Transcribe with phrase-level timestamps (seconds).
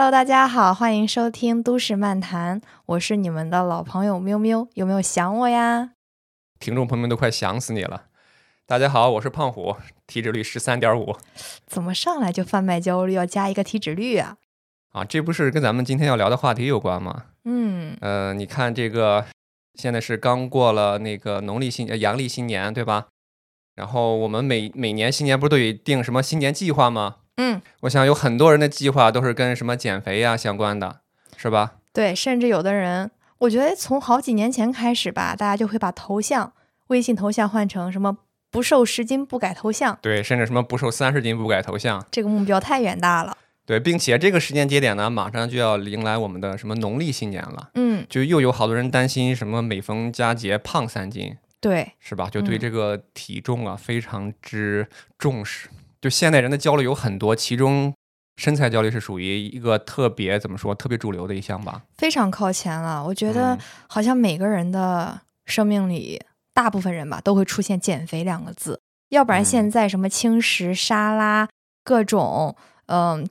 [0.00, 5.90] Hello，大家好，欢迎收听都市漫谈，我是你们的老朋友喵喵，有没有想我呀？
[6.58, 8.04] 听众朋友们都快想死你了。
[8.64, 9.76] 大家好，我是胖虎，
[10.06, 11.14] 体脂率十三点五。
[11.68, 14.38] 怎么上来就贩卖焦虑，要加一个体脂率啊？
[14.92, 17.24] 啊，这不是跟咱们今天要聊的话题有关吗？
[17.44, 19.26] 嗯，呃，你看这个，
[19.74, 23.08] 现在是刚过了那个农历新呃阳历新年，对吧？
[23.74, 27.16] 然后我们每每年新年不是都有定什么新年计划吗？
[27.42, 31.00] 嗯，我想有很多人的计划都是跟什么减肥呀相关的，
[31.38, 31.76] 是吧？
[31.90, 36.52] 对，甚至有的人，我觉得从好几年前开始吧，大家就会把头像、
[36.88, 38.18] 微信头像换成什么
[38.52, 43.34] “不瘦十斤不改头像对，甚至什么不瘦三十斤不改头像”，，这个目标太远大了。
[43.64, 52.28] 对，并且这个时间节点呢，马上就要迎来我们的什么农历新年了，嗯，就又有好多人担心什么每逢佳节胖三斤，对，是吧？
[52.30, 55.70] 就对嗯这个体重啊非常之重视。
[56.00, 57.94] 就现代人的焦虑有很多，其中
[58.36, 61.82] 身材焦虑是属于一个特别怎么说特别主流的一项吧。
[61.98, 63.04] 非常靠前了。
[63.04, 66.22] 我觉得嗯好像每个人的生命里，
[66.54, 71.48] 大部分人吧都会出现“减肥”两个字，要不然嗯现在什么轻食、沙拉，
[71.84, 72.56] 各种
[72.86, 73.28] 嗯、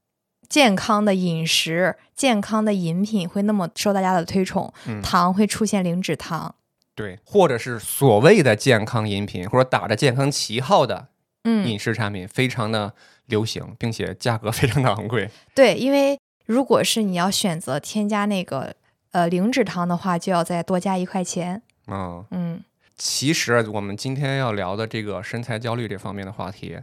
[0.47, 6.55] 健康的饮食、健康的饮品会那么受大家的推崇，嗯，糖会出现零脂糖。
[6.95, 11.08] 对，或者是所谓的健康饮品，或者打着健康旗号的
[11.43, 12.93] 嗯，饮食产品，非常的
[13.27, 15.29] 流行，并且价格非常的昂贵。
[15.55, 18.75] 对，因为如果是你要选择添加那个
[19.11, 21.61] 呃零脂糖的话，就要再多加一块钱。
[21.87, 22.63] 嗯，嗯
[22.97, 26.77] 其实我们今天要聊的这个身材焦虑这方面的话题，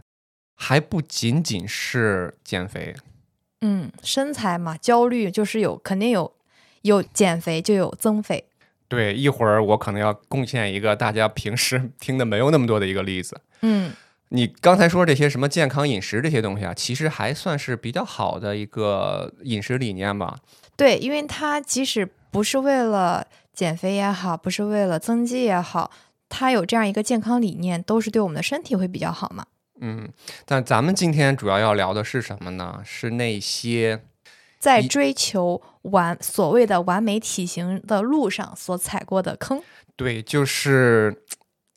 [0.55, 2.95] 还不仅仅是减肥。
[3.61, 6.33] 嗯，身材嘛，焦虑就是有肯定有
[6.81, 8.45] 有减肥就有增肥。
[8.87, 13.39] 对，一会儿我可能要贡献一个大家平时 听的没有那么多的一个例子。
[13.61, 13.91] 嗯
[14.29, 20.37] 你刚才说这些什么健康饮食这些东西啊，其实还算是比较好的一个饮食理念吧。
[20.75, 25.89] 对，因为它即使不是为了减肥也好，不是为了增肌也好，
[26.27, 29.45] 它有这样一个健康理念，都是对我们的身体会比较好嘛。
[29.79, 30.09] 嗯，
[30.45, 32.81] 但咱们今天主要要聊的是什么呢？
[32.83, 34.01] 是那些
[34.59, 39.61] 在追求完所谓的完美体型的路上所踩过的坑。
[39.95, 41.23] 对，就是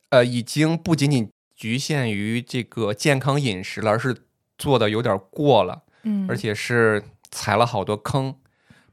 [0.09, 4.17] 呃，已经不仅仅局限于这个健康饮食了，而是
[4.57, 5.83] 做的有点过了。
[6.05, 8.35] 嗯，而且是踩了好多坑。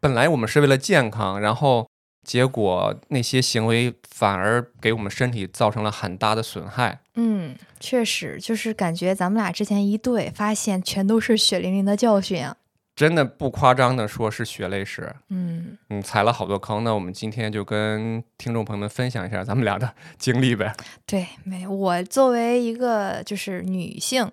[0.02, 1.90] 本来我们是为了健康，然后
[2.26, 7.00] 结果那些行为反而给我们身体造成了很大的损害。
[7.16, 12.58] 嗯，确实就是感觉咱们俩之前一对，发现全都是血淋淋的教训啊。
[12.98, 15.16] 真的不夸张的说，是血泪史。
[15.30, 16.84] 嗯，嗯，踩了好多坑。
[16.84, 20.76] 那我们今天就跟听众朋友们分享一下咱们俩的 经历呗。
[21.06, 24.32] 对，没我作为一个就是女性，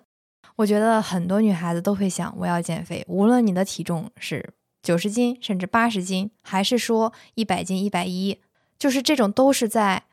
[0.55, 4.43] 我觉得很多女孩子都会想我要减肥，无论你的体重是
[4.81, 8.39] 九十斤，甚至八十斤，还是说一百斤、一百一，
[8.79, 10.05] 就是这种都是在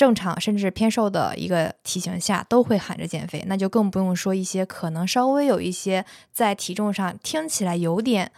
[0.00, 8.32] 正常甚至偏瘦的一个体型下，都会喊着减肥，那就更不用说一些可能稍微有一些在体重上听起来有点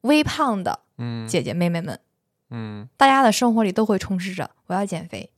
[0.00, 2.00] 微胖的嗯姐姐妹妹们。
[2.48, 5.28] 嗯，大家的生活里都会充斥着我要减肥，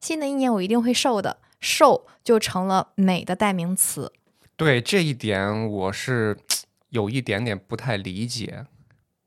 [0.00, 4.12] 新的一年我一定会瘦的，瘦就成了美的代名词。
[4.54, 6.38] 对这一点我是
[6.90, 8.64] 有一点点不太理解。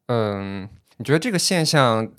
[0.08, 2.10] 嗯，你觉得这个现象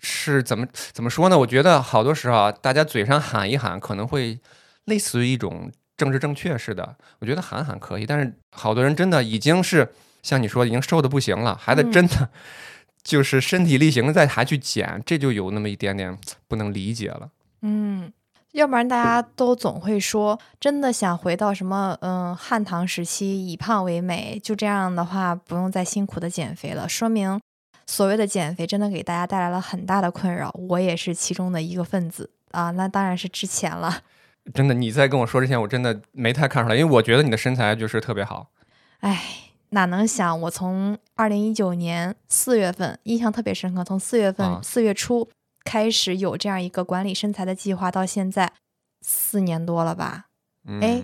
[0.00, 1.38] 是怎么怎么说呢？
[1.38, 4.38] 我觉得好多时候啊，大家嘴上喊一喊，可能会
[4.84, 6.96] 类似于一种政治正确似的。
[7.18, 9.92] 我觉得喊喊可以，但是好多人真的已经是
[10.22, 12.28] 像你说，已经瘦的不行了，还得嗯真的
[13.02, 16.16] 就是身体力行的再还去减，这就有那么一点点
[16.46, 17.30] 不能理解了。
[17.62, 18.12] 嗯，
[18.52, 27.40] 要不然大家都总会说，真的想回到什么嗯汉唐时期，以胖为美，就这样的话不用再辛苦的减肥了，说明
[27.88, 30.54] 所谓的减肥真的给大家带来了很大的困扰。
[30.68, 34.02] 我也是其中的一个分子啊，那当然是之前了。
[34.52, 38.50] 真的，你在跟我说之前，我真的没太看出来，因为我觉得你的身材就是特别好。
[39.00, 39.22] 哎，
[39.70, 45.28] 哪能想我从二零一九年四月份印象特别深刻，从四月啊份四、月初
[45.64, 48.52] 开始有这样一个管理身材的计划，到现在
[49.00, 50.26] 四年多了吧？
[50.66, 51.02] 嗯，哎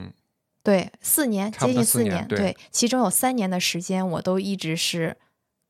[0.62, 5.16] 对，四年，接近四四年对对，其中有三年的时间，我都一直是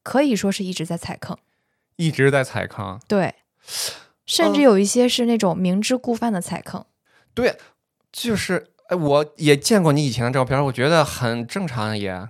[0.05, 1.37] 可以说是一直在踩坑，
[1.97, 3.01] 一直在踩坑。
[3.09, 3.35] 对，
[4.25, 6.85] 甚至嗯有一些是那种明知故犯的踩坑。
[7.35, 7.59] 对，
[8.13, 12.29] 就是哎，我也见过你以前的照片，我觉得很正常也。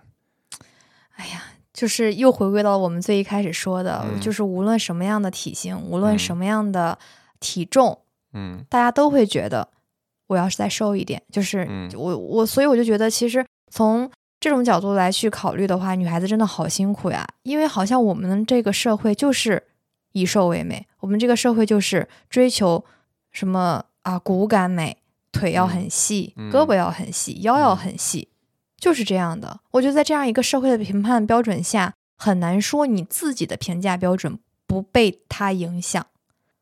[1.16, 1.42] 哎呀，
[1.72, 6.98] 就是又回归到我们最一开始说的，嗯就是无论什么样的体型，无论嗯什么样的
[7.40, 8.00] 体重，
[8.32, 9.68] 嗯大家都会觉得
[10.28, 14.10] 我要是再瘦一点，就是嗯我我，所以我就觉得其实从
[14.44, 19.62] 这种角度来去考虑的话，女孩子真的好辛苦呀，因为好像我们这个社会就是
[20.12, 22.84] 以瘦为美，我们这个社会就是追求
[23.32, 24.98] 什么啊骨感美，
[25.32, 28.28] 腿要很细，嗯胳膊要很细，腰要嗯很细，
[28.76, 29.60] 就是这样的。
[29.70, 36.06] 我觉得在这样一个社会的评判标准下，很难说你自己的评价标准不被它影响。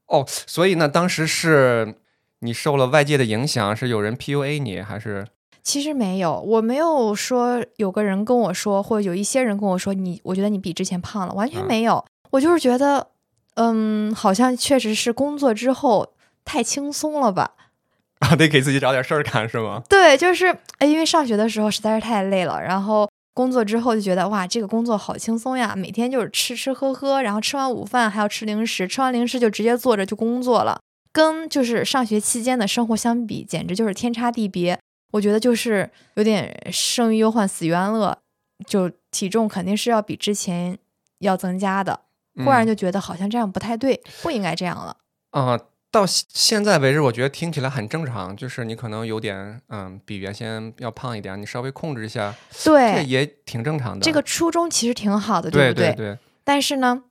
[0.07, 1.97] 哦，所以呢，当时是
[2.39, 5.27] 你受了外界的影响，是有人 PUA 你，还是
[5.63, 12.05] 其实没有，我没有说有个人跟我说，或者有一些人跟我说你，我觉得你比之前胖了，完全嗯没有。
[12.31, 13.09] 我就是觉得，
[13.55, 16.15] 嗯，好像确实是工作之后
[16.45, 17.53] 太轻松了吧？
[18.21, 19.83] 啊，得给自己找点事儿干是吗？
[19.89, 20.47] 对，就是
[20.79, 30.81] 哎，因为上学的时候实在是太累了，然后工作之后就觉得哇，这个工作好轻松呀，每天就是吃吃喝喝，然后吃完午饭还要吃零食，吃完零食就直接坐着就工作了，
[31.13, 34.79] 跟就是上学期间的生活相比，简直就是天差地别。
[35.13, 38.19] 我觉得就是有点生于忧患，死于安乐，
[38.67, 40.77] 就体重肯定是要比之前
[41.21, 42.01] 要增加的。
[42.39, 44.97] 忽然嗯就觉得好像这样不太对，不应该这样了。
[45.31, 45.59] 啊、
[45.91, 54.03] 到现现在为止，我觉得听起来很正常，就是你可能有点嗯，比原先要胖一点，你稍微控制一下，这对，也挺正常的。
[54.03, 57.05] 这个初衷其实挺好的，不对对对，但是呢，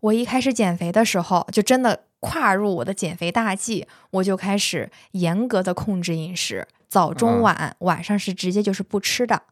[0.00, 9.44] 我一开始减肥的时候，就真的跨入我的减肥大计，我就开始严格的控制饮食，早中嗯晚，晚上是直接就是不吃的。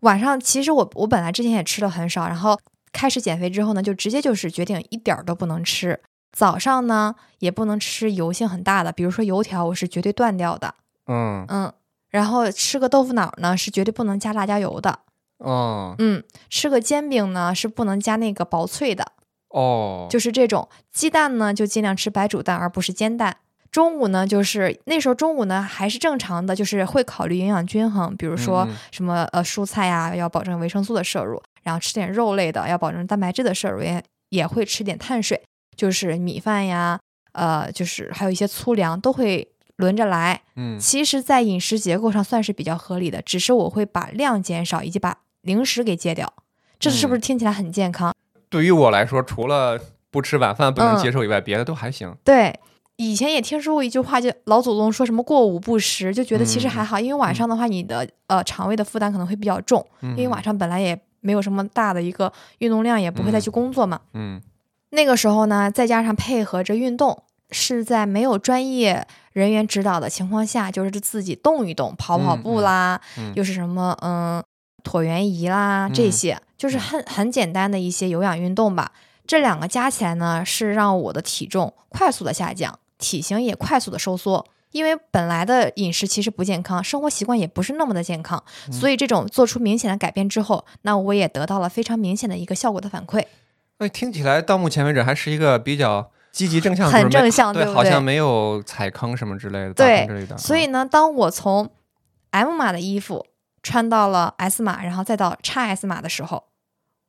[0.00, 2.58] 晚上其实我我本来之前也吃的很少，然后
[2.90, 6.00] 开始减肥之后呢，就直接就是决定一点儿都不能吃。
[6.32, 10.74] 早上呢也不能吃油性很大的，比如说油条，我是绝对断掉的。
[11.06, 11.72] 嗯嗯，
[12.10, 14.98] 然后吃个豆腐脑呢是绝对不能加辣椒油的。
[15.38, 19.12] 哦嗯，吃个煎饼呢是不能加那个薄脆的。
[19.50, 23.36] 哦，就是这种鸡蛋呢，就尽量吃白煮蛋，而不是煎蛋。
[23.70, 35.40] 中午呢，就是那时候中午呢还是正常的，就是会考虑营养均衡，比如说什么呃蔬菜呀，要保证维生素的摄入，然后吃点肉类的，要保证蛋白质的摄入，也也会吃点碳水，
[35.76, 36.98] 就是米饭呀，
[37.32, 40.40] 呃，就是还有一些粗粮都会轮着来。
[40.56, 46.32] 嗯其实，在饮食结构上算是比较合理的，只是我会把量减少，以及把零食给戒掉。
[46.78, 48.14] 这是不是嗯听起来很健康？
[48.48, 49.78] 对于我来说，除了
[50.10, 52.14] 不吃晚饭不能嗯接受以外，别的都还行。
[52.24, 52.58] 对，
[52.98, 64.00] 以前也听说过一句话，就老祖宗说什么过午不食，就觉得其实嗯还好，因为晚上的话，你的呃肠胃的负担可能会比较重，嗯，因为晚上本来也没有什么大的一个运动量，也不会再去工作嘛。
[64.14, 64.42] 嗯。
[64.90, 67.22] 那个时候呢，再加上配合着运动，
[67.52, 73.32] 是在没有专业人员指导的情况下，就是自己动一动，跑跑嗯步啦，嗯。
[73.36, 74.42] 又是什么嗯
[74.82, 76.80] 椭圆仪啦，这嗯些就是嗯。
[76.80, 78.90] 很很简单的一些有氧运动吧。
[79.26, 84.44] 这两个加起来呢，是让我的体重快速的下降，体型也快速的收缩。
[84.70, 93.24] 因为本来的饮食其实不健康，生活习惯也不是那么的健康，嗯所以这种做出明显的改变之后，那我也得到了非常明显的一个效果的反馈。
[93.78, 100.36] 那听起来到目前为止还是一个比较积极正向，很正向对，对对好像没有踩坑什么之类的，对之类的。
[100.36, 101.70] 嗯所以呢，当我从
[102.32, 103.24] M 码的衣服
[103.62, 106.44] 穿到了 S 码，然后再到 XS 码的时候，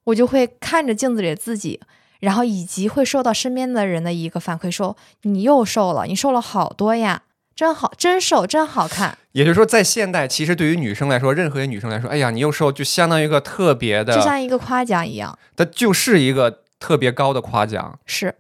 [0.06, 1.82] 我就会看着镜子里的自己，
[2.20, 7.24] 然后以及会受到身边的人的一个反馈说，你又瘦了，你瘦了好多呀，
[7.56, 15.38] 真好，真瘦，真好看， 也就是说，在现代，其实对于女生来说，任何一个女生来说，哎呀，你又瘦，就相当于一个特别的就，像一个夸奖一样。
[15.56, 18.00] 它就是一个特别高的夸奖。
[18.06, 18.36] 是，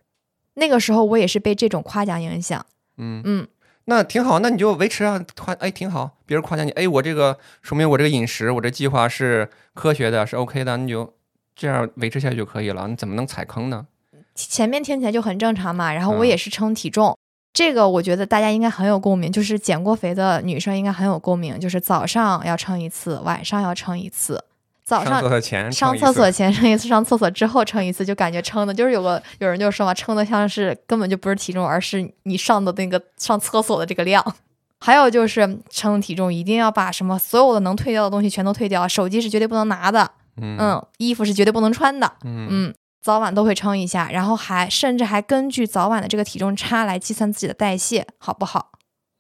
[0.55, 2.65] 那个时候我也是被这种夸奖影响。
[2.97, 3.47] 嗯，嗯，
[3.85, 6.17] 那挺好，那你就维持啊，夸，哎，挺好。
[6.25, 11.13] 别人夸奖你，哎，我这个说明我这个饮食，我这计划是科学的，是 OK 的，你就
[11.59, 12.87] 这样维持下去就可以了。
[12.87, 13.85] 你怎么能踩坑呢？
[14.33, 17.17] 前面听起来就很正常嘛，然后我嗯也是称体重，
[17.51, 24.41] 这个我觉得大家应该很有共鸣，就是减过肥的女生应该很有共鸣，就是早上要称一次，晚上要称一次，
[24.85, 34.23] 早上上厕所前上称一次厕所前称一次，上厕所之后称一次，就感觉称的就是有个有人就说嘛，称的像是根本就不是体重，而是你上的那个上厕所的这个量。
[34.81, 40.09] 还有就是称体重，一定要把什么所有的能退掉的东西全都退掉，手机是绝对不能拿的，
[40.41, 48.71] 嗯嗯，衣服是绝对不能穿的，嗯嗯，早晚都会称一下，然后还甚至还根据早晚的这个体重差来计算自己的代谢好不好，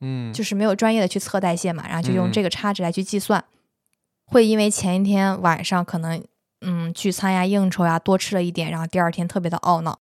[0.01, 3.43] 嗯，就是没有专业的去测代谢嘛，然后就用嗯这个差值来去计算。
[4.25, 6.23] 会因为前一天晚上可能
[6.61, 9.99] 嗯聚餐呀、应酬呀多吃了一点，然后第二天特别的懊恼。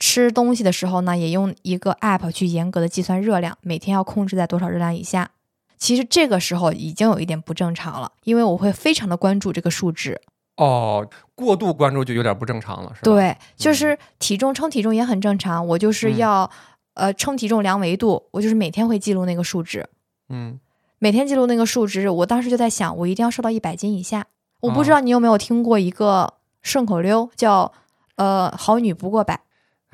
[0.00, 5.32] 吃东西的时候呢，也用一个 app 去严格的计算热量，每天要控制在多少热量以下。
[5.76, 10.20] 其实这个时候已经有一点不正常了，因为我会非常的关注这个数值。
[10.58, 16.50] 哦，过度关注就有点不正常了，是吧？，对，就是体重称体重也很正常，我就是嗯要、
[16.94, 19.88] 呃称体重量维度，我就是每天会记录那个数值，
[20.28, 20.58] 嗯
[20.98, 22.08] 每天记录那个数值。
[22.10, 24.26] 我当时就在想，我一定要瘦到一百斤以下，
[24.60, 27.72] 我不知道你有没有听过一个顺口溜，叫
[28.16, 29.40] “呃，好女不过百”，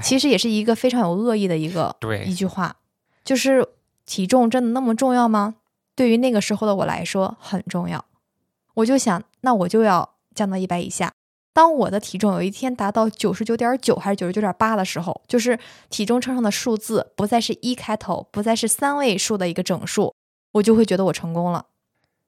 [0.02, 2.76] 其实也是一个非常有恶意的一个对一句话，
[3.22, 3.68] 就是
[4.06, 5.56] 体重真的那么重要吗？
[5.94, 8.02] 对于那个时候的我来说很重要。
[8.76, 11.12] 我就想，那我就要降到一百以下。
[11.52, 20.12] 当我的体重有一天达到九十九点九还是九十九点八的时候，就是体重秤上的数字不再是一开头，不再是三位数的一个整数，
[20.54, 21.66] 我就会觉得我成功了。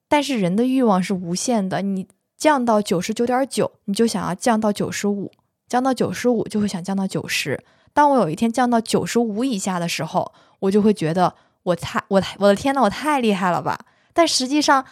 [0.09, 5.33] 但是人的欲望是无限的，你降到九十九点九，你就想要降到九十五，
[5.67, 7.65] 降到九十五就会想降到九十。
[7.93, 11.35] 当我有一天降到九十五以下的时候，我就会觉得
[11.65, 13.77] 我太我我的天呐，我太厉害了吧！
[14.13, 14.85] 但实际上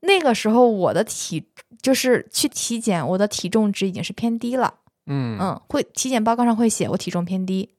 [0.00, 1.48] 那个时候我的体
[1.80, 4.74] 就是去体检，我的体重值已经是偏低了。
[5.06, 7.70] 嗯嗯，会体检报告上会写我体重偏低。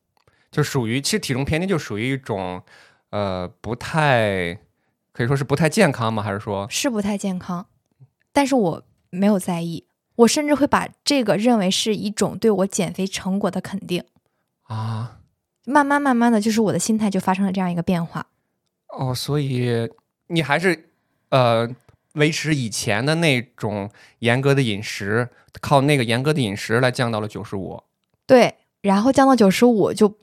[0.50, 2.64] 就属于其实体重偏低就属于一种
[3.10, 4.58] 呃不太
[5.12, 6.24] 可以说是不太健康吗？
[6.24, 7.68] 还是说是不太健康，
[8.32, 14.04] 但是我没有在意，我甚至会把这个认为是一种对我减肥成果的肯定。
[14.64, 15.20] 啊
[15.66, 18.26] 慢慢慢慢的就是我的心态就发生了这样一个变化。
[18.88, 19.90] 哦，所以
[20.28, 20.90] 你还是
[21.30, 21.68] 呃
[22.18, 25.30] 维持以前的那种严格的饮食，
[25.62, 27.82] 靠那个严格的饮食来降到了九十五。
[28.26, 30.18] 对，然后降到九十五就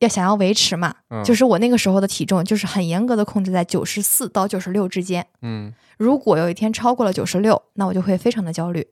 [0.00, 5.26] 要想要维持嘛，嗯就是我那个时候的体重就是很严格的控制在九十四到九十六之间。
[5.40, 8.86] 嗯如果有一天超过了九十六，那我就会非常的焦虑，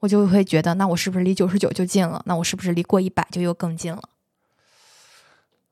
[0.00, 2.22] 我就会觉得那我是不是离九十九就近了？
[2.24, 4.02] 那我是不是离过一百就又更近了？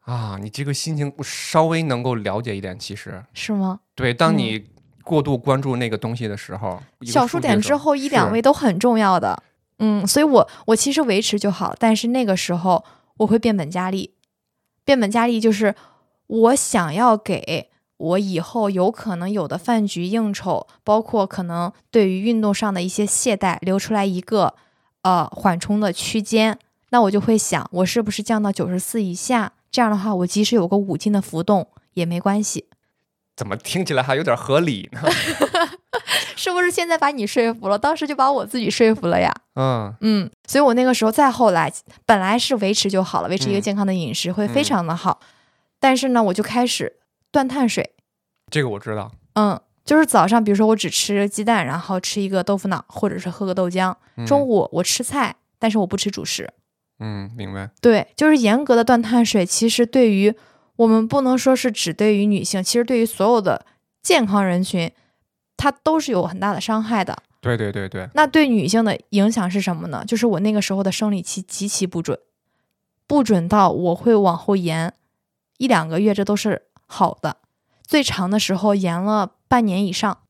[0.01, 3.81] 啊，你这个心情我稍微能够了解一点，其实是吗？
[3.95, 4.67] 对，当嗯你
[5.05, 9.41] 过度关注那个东西的时候，小数点之后一两位都很重要的。
[9.79, 12.85] 嗯，所以我我其实维持就好，但是那个时候
[13.19, 14.15] 我会变本加厉。
[14.85, 15.75] 变本加厉就是
[16.27, 24.55] 我想要给我以后有可能有的饭局应酬，包括可能对于运动上的一些懈怠，留出来一个
[25.03, 26.59] 呃缓冲的区间。
[26.91, 29.53] 那我就会想，我是不是降到九十四以下？
[29.71, 32.67] 这样的话，我即使有个五斤的浮动也没关系。
[33.37, 35.01] 怎么听起来还有点合理呢？
[36.37, 37.79] 是不是现在把你说服了？
[37.79, 39.33] 当时就把我自己说服了呀。
[39.55, 41.73] 嗯嗯，所以我那个时候再后来，
[42.05, 45.21] 本来是维持就好了，维持一个嗯健康的饮食会非嗯常的好。
[45.81, 46.97] 但是呢，我就开始
[47.31, 47.95] 断碳水，
[48.51, 49.13] 这个我知道。
[49.35, 53.95] 嗯，就是早上，比如说我只吃鸡蛋，然后吃一个豆腐脑，或者是喝个豆浆。
[54.17, 56.53] 嗯中午我吃菜，但是我不吃主食。
[57.01, 57.71] 嗯，明白。
[57.81, 60.35] 对，就是严格的断碳水，其实对于
[60.77, 63.65] 我们不能说是只对于女性，其实对于所有的
[64.03, 64.91] 健康人群，
[65.57, 67.23] 它都是有很大的伤害的。
[67.41, 70.03] 对对对对，那对女性的影响是什么呢？
[70.07, 72.19] 就是我那个时候的生理期极其不准，
[73.07, 74.93] 不准到我会往后延
[75.59, 77.37] 一两个月，这都是好的。
[77.87, 80.23] 最长的时候延了半年以上，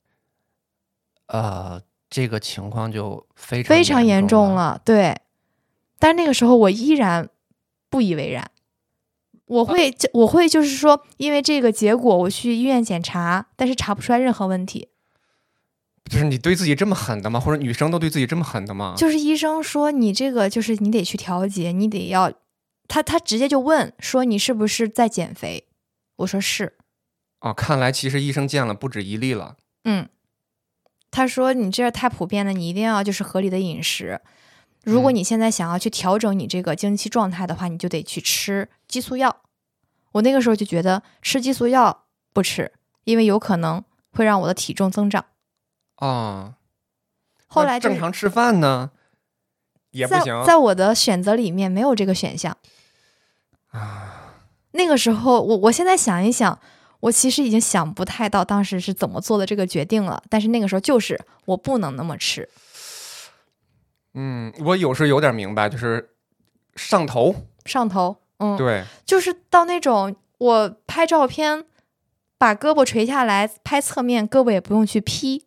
[1.28, 4.72] 呃，这个情况就非常非常严严重了。
[4.72, 4.80] 了。
[4.84, 5.20] 对，
[6.00, 7.30] 但是那个时候我依然
[7.88, 8.50] 不以为然。
[9.46, 14.88] 我会，我会就是说，因为这个结果，我去医院检查，但是查不出来任何问题。
[16.10, 17.40] 就是你对自己这么狠的吗？
[17.40, 18.94] 或者女生都对自己这么狠的吗？
[18.96, 22.32] 就是医生说你这个就是你得去调节，你得要，
[22.88, 25.66] 他他直接就问说你是不是在减肥？
[26.16, 26.74] 我说是，
[27.40, 29.56] 哦，看来其实医生见了不止一例了。
[29.84, 30.08] 嗯。
[31.10, 34.20] 他说你这太普遍了，你一定要就是合理的饮食。
[34.84, 39.42] 如果嗯你现在想要去调整你这个经期状态的话，你就得去吃激素药。
[40.12, 42.72] 我那个时候就觉得吃激素药不吃，
[43.04, 45.24] 因为有可能会让我的体重增长。
[45.96, 46.54] 啊，
[47.46, 48.90] 后来正常吃饭呢，
[49.90, 52.56] 也不在行在我的选择里面没有这个选项。
[53.70, 54.20] 啊。
[54.72, 56.58] 那个时候，我我现在想一想，
[56.98, 60.20] 我其实已经想不太到当时是怎么做的这个决定了。
[60.28, 62.48] 但是那个时候就是我不能那么吃，
[64.14, 66.10] 嗯，我有时有点明白，就是
[66.76, 67.34] 上头。
[67.64, 71.64] 上头，嗯，对，就是到那种我拍照片，
[72.38, 75.46] 把胳膊垂下来拍侧面，胳膊也不用去 P，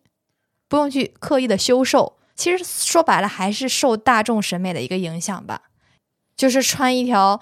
[0.68, 2.18] 不用去刻意的修瘦。
[2.34, 5.62] 其实说白了，还是受大众审美的一个影响吧。
[6.36, 7.40] 就是穿一条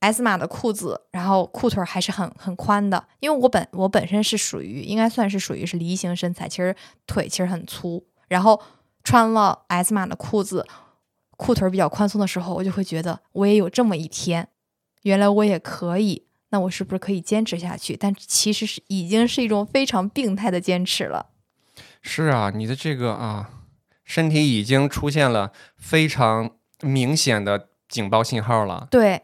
[0.00, 3.06] S 码的裤子，然后裤腿还是很很宽的。
[3.20, 6.74] 因为我本我本身是属于应该算是属于是梨形身材，其实
[7.06, 8.60] 腿其实很粗，然后
[9.08, 10.66] 穿了 S 码的裤子，
[11.38, 14.48] 裤腿儿比较宽松的时候，我就会觉得我也有这么一天，
[15.00, 17.96] 原来我也可以，那我是不是可以坚持下去？
[17.96, 21.30] 但其实是已经是一种非常病态的坚持了。
[22.02, 23.48] 是啊，你的这个啊，
[24.04, 26.50] 身体已经出现了非常
[26.82, 28.88] 明显的警报信号了。
[28.90, 29.22] 对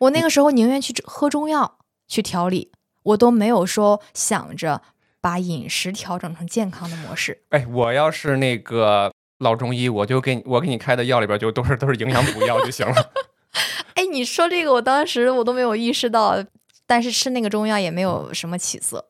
[0.00, 2.70] 我那个时候宁愿去喝中药去调理，
[3.04, 4.82] 我都没有说想着
[5.22, 7.40] 把饮食调整成健康的模式。
[7.48, 13.12] 哎，我要是那个老中医，我就给你我给你开的药里边就都是都是营养补药就行了。
[13.94, 16.44] 哎，你说这个，我当时我都没有意识到，
[16.86, 19.06] 但是吃那个中药也没有什么起色。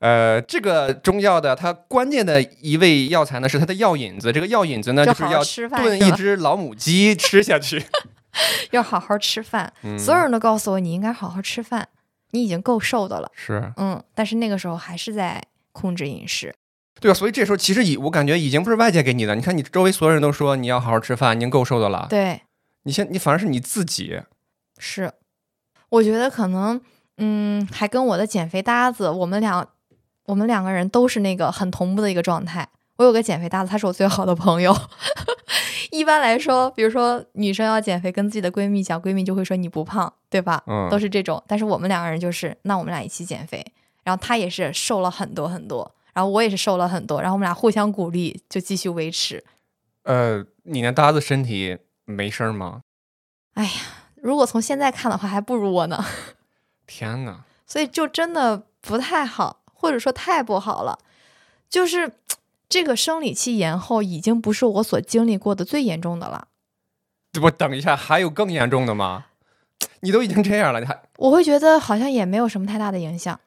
[0.00, 5.42] 呃，这个中药的它关键的一味药材呢是它的药引子，这个药引子呢就是要
[5.76, 7.84] 炖一只老母鸡吃下去。
[8.70, 11.88] 要好好吃饭，嗯所有人都告诉我你应该好好吃饭，
[12.30, 13.30] 你已经够瘦的了。
[13.34, 16.54] 是嗯，但是那个时候还是在控制饮食。
[17.00, 22.42] 对啊，所以这时候其实已我感觉已经不是外界给你的，你看你周围所有人都说你要好好吃饭，你已经够瘦的了，对，
[22.82, 24.20] 你现你反而是你自己。
[24.78, 25.12] 是，
[25.88, 26.80] 我觉得可能，
[27.16, 29.66] 嗯，还跟我的减肥搭子，我们俩，
[30.26, 32.68] 我们两个人都是那个很同步的一个状态。
[33.00, 34.76] 我有个减肥搭子，她是我最好的朋友。
[35.90, 40.62] 一般来说，比如说女生要减肥，跟自己的闺蜜讲，闺蜜就会说你不胖，对吧？
[40.66, 41.42] 嗯都是这种。
[41.48, 43.64] 但是我们两个人就是，那我们俩一起减肥，
[44.04, 49.42] 然后她也是瘦了很多很多，然后我也是瘦了很多，然后我们俩互相鼓励，就继续维持。
[50.02, 52.82] 呃，你那搭子身体没事儿吗？
[53.54, 53.70] 哎呀
[54.16, 56.04] 如果从现在看的话，还不如我呢。
[56.86, 57.44] 天哪！
[57.66, 60.98] 所以就真的不太好，或者说太不好了。
[61.70, 62.12] 就是
[62.70, 66.46] 这个生理期延后已经不是我所经历过的最严重的了。
[67.42, 69.26] 我等一下，还有更严重的吗？
[70.02, 73.38] 你都已经这样了，你还我会觉得好像也没有什么太大的影响，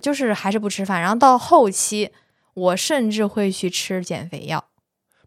[0.00, 1.00] 就是还是不吃饭。
[1.00, 2.10] 然后到后期，
[2.54, 4.64] 我甚至会去吃减肥药，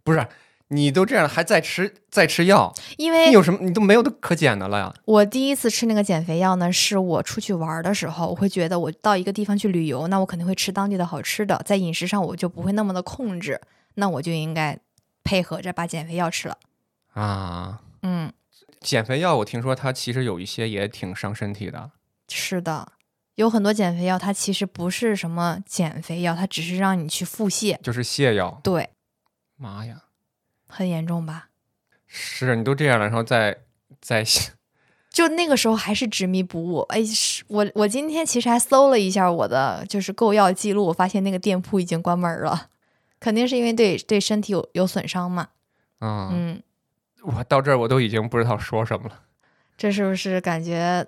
[0.04, 0.28] 不是？
[0.70, 2.74] 你都这样了，还在吃在吃药？
[2.98, 3.60] 因为你有什么？
[3.62, 4.94] 你都没有的可减的了呀？
[5.06, 13.62] 我第一次吃那个减肥药呢，是我出去玩的时候，我会觉得我到一个地方去旅游，那我肯定会吃当地的好吃的，在饮食上我就不会那么的控制，
[13.96, 14.80] 那我就应该
[15.24, 16.58] 配合着把减肥药吃了。
[17.14, 18.34] 啊，嗯，
[18.82, 21.92] 减肥药我听说它其实有一些也挺伤身体的。
[22.28, 22.92] 是的，
[23.36, 28.60] 有很多减肥药，它其实不是什么减肥药，它只是让你去腹泻，就是泻药。
[28.64, 28.90] 对，
[29.58, 30.02] 妈呀，
[30.68, 31.50] 很严重吧？
[32.08, 33.58] 是你都这样了，然后再
[34.02, 34.24] 再
[35.10, 36.80] 就那个时候还是执迷不悟。
[36.90, 42.70] 哎，是我我今天其实还搜了一下我的就是购药记录，我发现那个店铺已经关门了，
[43.20, 45.50] 肯定是因为对对身体有有损伤嘛。
[46.02, 46.64] 嗯，嗯，
[47.24, 49.22] 我到这儿我都已经不知道说什么了。
[49.78, 51.06] 这是不是感觉？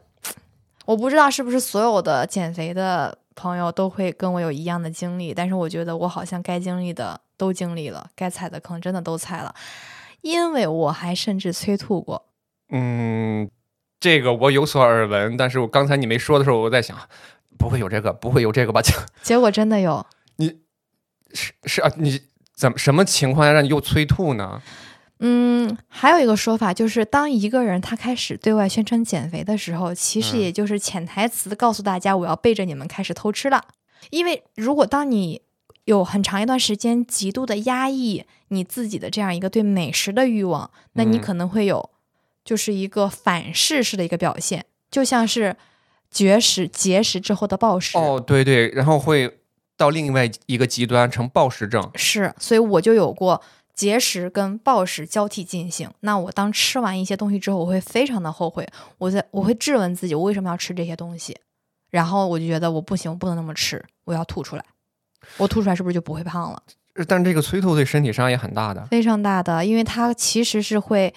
[0.86, 9.54] 我不知道是不是所有的减肥的朋友都会跟我有一样的经历，但是我觉得我好像该经历的都经历了，该踩的坑真的都踩了，
[10.22, 12.26] 因为我还甚至催吐过。
[12.70, 13.50] 嗯，
[14.00, 16.98] 这个我有所耳闻，但是我刚才你没说的时候，我在想，
[17.58, 18.82] 不会有这个，不会有这个吧？
[19.24, 20.60] 结果真的有，你
[21.34, 22.20] 是是啊，你
[22.54, 24.62] 怎么什么情况下让你又催吐呢？
[25.20, 33.64] 嗯，还有一个说法就是，当一个人他开始对外宣称减肥的时候，其实嗯也就是潜台词告诉大家，我要背着你们开始偷吃了。
[34.12, 35.42] 因为如果当你
[35.88, 41.90] 有很长一段时间极度的压抑你自己的这样一个对美食的欲望，那你嗯可能会有
[42.44, 45.56] 就是一个反噬式的一个表现，就像是
[46.12, 47.98] 绝食节食之后的暴食。
[47.98, 49.40] 哦，对对，然后会
[49.78, 51.90] 到另外一个极端成暴食症。
[51.96, 53.42] 是，所以我就有过
[53.74, 55.90] 节食跟暴食交替进行。
[56.02, 61.34] 那我当吃完一些东西之后，我会非常的后悔，我在我会质问自己，我为什么要吃这些东西？
[61.90, 64.66] 然后我就觉得我不行，我不能那么吃，我要吐出来。
[65.36, 66.64] 我吐出来是不是就不会胖了？
[67.08, 68.86] 但这个催吐对身体伤也很大的。
[68.88, 71.14] 非常大的，因为它其实是会，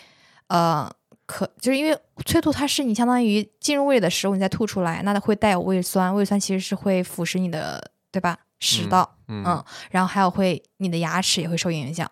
[0.48, 0.90] 呃，
[1.24, 1.96] 可就是因为
[2.26, 8.36] 催吐，它是你相当于进入胃里的食物，你再吐出来，那它会带有胃酸，胃酸其实是会腐蚀你的，对吧？
[8.58, 12.10] 食嗯道，嗯嗯，然后还有会你的牙齿也会受影响。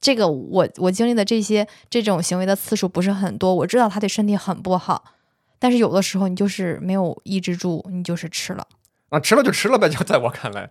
[0.00, 5.02] 这个我我经历的这些这种行为的次数不是很多，我知道它对身体很不好，
[5.58, 8.64] 但是有的时候你就是没有抑制住，你就是吃了。
[9.08, 10.70] 啊，吃了就吃了呗，就在我看来，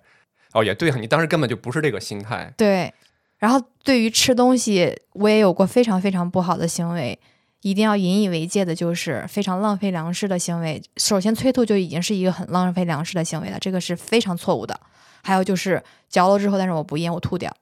[0.53, 2.53] 哦，也对啊，你当时根本就不是这个心态。
[2.57, 2.93] 对，
[3.37, 7.17] 然后对于吃东西，我也有过非常非常不好的行为，
[7.61, 10.81] 一定要引以为戒的就是非常浪费粮食的行为。
[10.97, 14.79] 首先，催吐就已经是一个很浪费粮食的行为了，这个是非常错误的。
[15.23, 17.55] 还有就是嚼了之后，但是我不咽，我吐掉。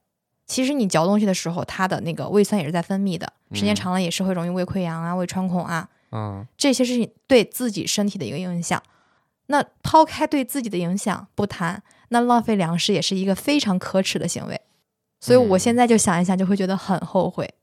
[0.47, 8.82] 其实你嚼东西的时候，它的那个胃酸也是在分泌的，时间嗯长了也是会容易胃溃疡啊、胃穿孔啊，嗯，这些是你对自己身体的一个影响。
[9.47, 14.60] 那抛开对自己的影响不谈，那浪费粮食也是一个非常可耻的行为。
[15.19, 17.54] 所以我嗯现在就想一想，就会觉得很后悔，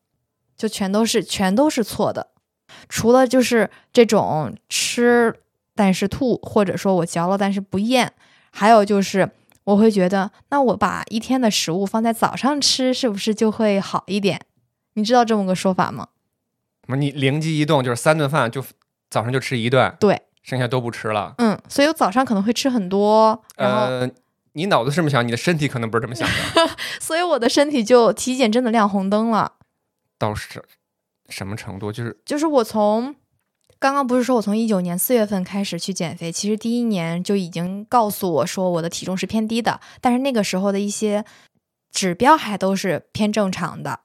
[0.57, 2.29] 就全都是全都是错的。
[2.89, 5.35] 除了就是这种吃
[5.75, 8.13] 但是吐，或者说我嚼了但是不咽，
[8.51, 9.31] 还有就是
[9.65, 14.41] 我会觉得，那我把一天的食物放在早上吃，是不是就会好一点？
[14.95, 16.09] 你知道这么个说法吗？
[16.89, 18.65] 你灵机一动，就是三顿饭就
[19.11, 21.35] 早上就吃一顿，对，剩下都不吃了。
[21.39, 24.11] 嗯，所以我早上可能会吃很多，然后、呃，
[24.57, 26.71] 你脑子这么想，你的身体可能不是这么想的。
[26.99, 29.53] 所以我的身体就体检真的亮红灯了。
[30.19, 30.63] 到什
[31.29, 31.93] 什么程度？
[31.93, 33.15] 就是就是我从
[33.79, 41.23] 刚刚不是说我从一九年四月份开始去减肥，其实第一年就已经告诉我说我的体重是偏低的，但是那个时候的一些
[41.93, 44.01] 指标还都是偏正常的，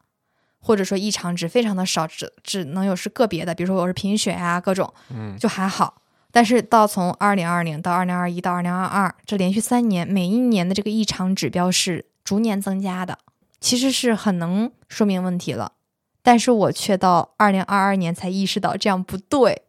[0.59, 6.00] 或者说异常值非常的少，只只能有是个别的，比如说我是贫血啊，各种，嗯，就还好。
[6.31, 13.17] 但是到从二零二零到二零二一到二零二二这连续三年，每一年的这个异常指标是逐年增加的，
[13.59, 15.73] 其实是很能说明问题了。
[16.23, 19.63] 但是我却到二零二二年才意识到这样不对，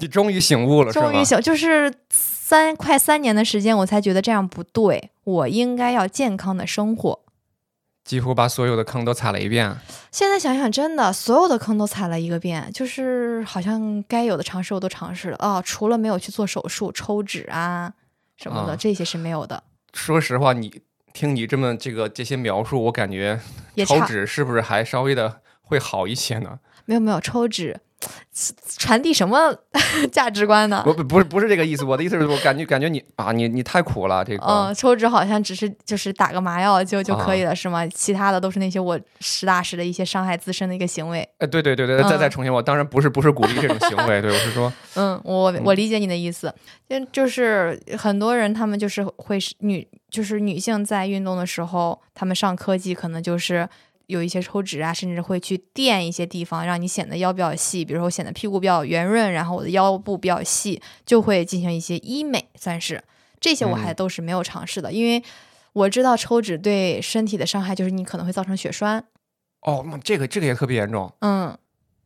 [0.00, 7.20] 你终于醒悟了，终于醒，就是三快三年的时间，我才觉得这样不对，我应该要健康的生活。
[8.08, 9.76] 几乎把所有的坑都踩了一遍。
[10.10, 17.92] 现在想想，真的所有的坑都踩了一个遍，就是好像该有的尝试我都尝试了哦，除了没有去做手术抽脂啊
[18.38, 20.80] 什么的，啊这些是没有的，说实话，你
[21.12, 23.38] 听你这么这个这些描述，我感觉
[23.86, 26.60] 抽脂是不是还稍微的会好一些呢？
[26.86, 27.78] 没有没有抽脂，
[28.76, 29.54] 传递什么
[30.12, 30.82] 价值观呢？
[30.84, 37.86] 不不不是不是这个意思，我的意思是我感觉感觉你啊，你你太苦了，这个、嗯，抽脂好像只是就是打个麻药就就可以啊了，是吗？
[37.88, 41.28] 其他的都是那些我实打实的一些伤害自身的一个行为。
[41.38, 46.52] 哎，对对对对，再再嗯重新，我当然不是不是鼓励这种行为， 对我是说，嗯，我我理解你的意思，
[46.88, 53.68] 就就是很多人他们就是会是女，就是女性在运动的时候，他们上科技可能就是
[54.08, 63.04] 有一些抽脂啊，甚至会去垫一些地方，让你显得腰比较细，比如说我显得屁股比较圆润，然后我的腰部比较细，就会进行一些医美，算是。
[63.38, 63.94] 这些我还嗯。
[63.94, 65.22] 都是没有尝试的，因为
[65.74, 69.04] 我知道抽脂对身体的伤害就是你可能会造成血栓，
[69.60, 71.56] 哦，那这个这个也特别严重，嗯，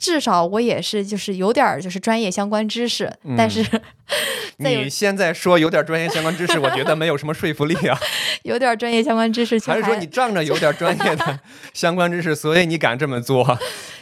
[0.03, 3.05] 至少我也是就是有点儿就是专业相关知识，
[3.39, 3.83] 但嗯是
[4.59, 7.97] 你现在说有点专业相关知识，我觉得没有什么说服力啊。
[8.43, 11.39] 有点儿专业相关知识，却还是说你仗着有点专业的
[11.73, 13.57] 相关知识，所以你敢这么做？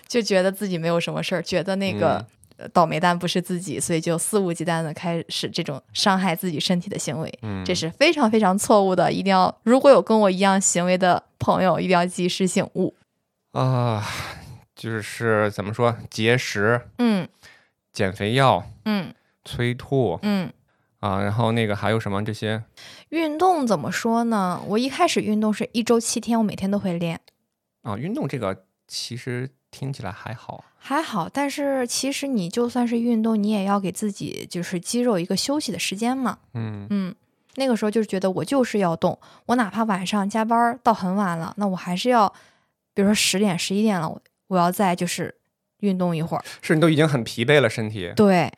[0.08, 2.24] 就觉得自己没有什么事儿，觉得那个、
[2.56, 12.94] 呃倒霉蛋不是自己，所以就肆无忌惮的开始这种伤害自己身体的行为，嗯，这是非常非常错误的，一定要如果有跟我一样行为的朋友，一定要及时醒悟。
[13.52, 14.06] 啊，
[14.80, 17.28] 就是怎么说，节食、嗯
[17.92, 19.12] 减肥药、嗯
[19.44, 20.50] 催吐嗯，
[21.00, 22.62] 啊，然后那个还有什么这些
[23.10, 24.58] 运动怎么说呢？
[24.66, 27.20] 我一开始运动是一周七天，我每天都会练。
[27.82, 30.64] 啊，运动这个其实听起来还好。
[30.78, 36.38] 还好，但是其实你就算是运动，你也要给自己就是肌肉一个休息的时间嘛。
[36.54, 37.14] 嗯嗯，
[37.56, 42.32] 那个时候就是觉得我就是要动，我哪怕晚上加班儿到很晚了，那我还是要，
[42.94, 45.34] 比如说十点、十一点了，我我要再就是
[45.78, 46.44] 运动一会儿。
[46.60, 48.52] 是你都已经很疲惫了身体，对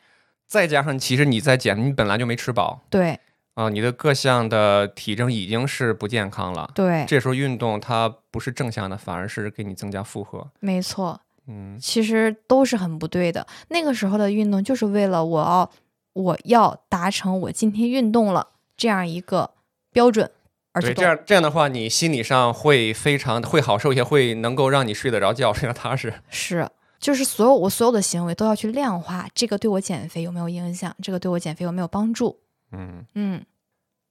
[0.47, 3.19] 再加上其实你在减，你本来就没吃饱对
[3.55, 6.71] 啊，你的各项的体征已经是不健康了。
[6.75, 10.51] 对，这时候运动它不是正向的，反而是给你增加负荷。
[10.61, 13.47] 没错，嗯其实都是很不对的。
[13.69, 15.71] 那个时候的运动就是为了我要
[16.15, 19.51] 我要达成我今天运动了这样一个
[19.93, 20.31] 标准
[20.73, 26.15] 而去对，这样这样的话，你心理上会非常会好受一些，会能够让你睡得着觉，睡得踏实。
[26.31, 30.95] 是，就是所有我所有的行为都要去量化，这个对我减肥有没有影响？
[31.03, 32.41] 这个对我减肥有没有帮助？
[32.73, 33.45] 嗯嗯，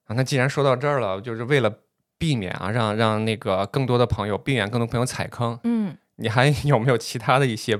[0.05, 1.73] 啊，那既然说到这儿了，就是为了
[2.19, 7.79] 避免啊，让让那个更多的朋友避免更多朋友踩坑，嗯，你还有没有其他的一些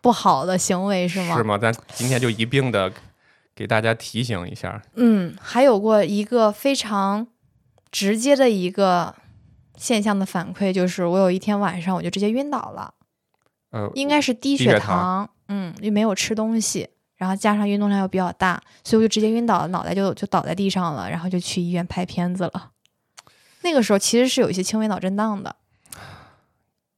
[0.00, 1.36] 不好的行为是吗？
[1.36, 1.58] 是吗？
[1.58, 2.92] 咱今天就一并的
[3.56, 4.80] 给大家提醒一下。
[4.94, 7.26] 嗯，还有过一个非常
[7.92, 9.14] 直接的一个
[9.76, 12.94] 现象的反馈，就是我有一天晚上我就直接晕倒了，
[13.70, 22.70] 呃，应该是低血糖糖，嗯，又没有吃东西，然后加上运动量又比较大，所以我就直接晕倒了，脑袋就就倒在地上了，然后就去医院拍片子了。
[23.60, 25.54] 那个时候其实是有一些轻微脑震荡的，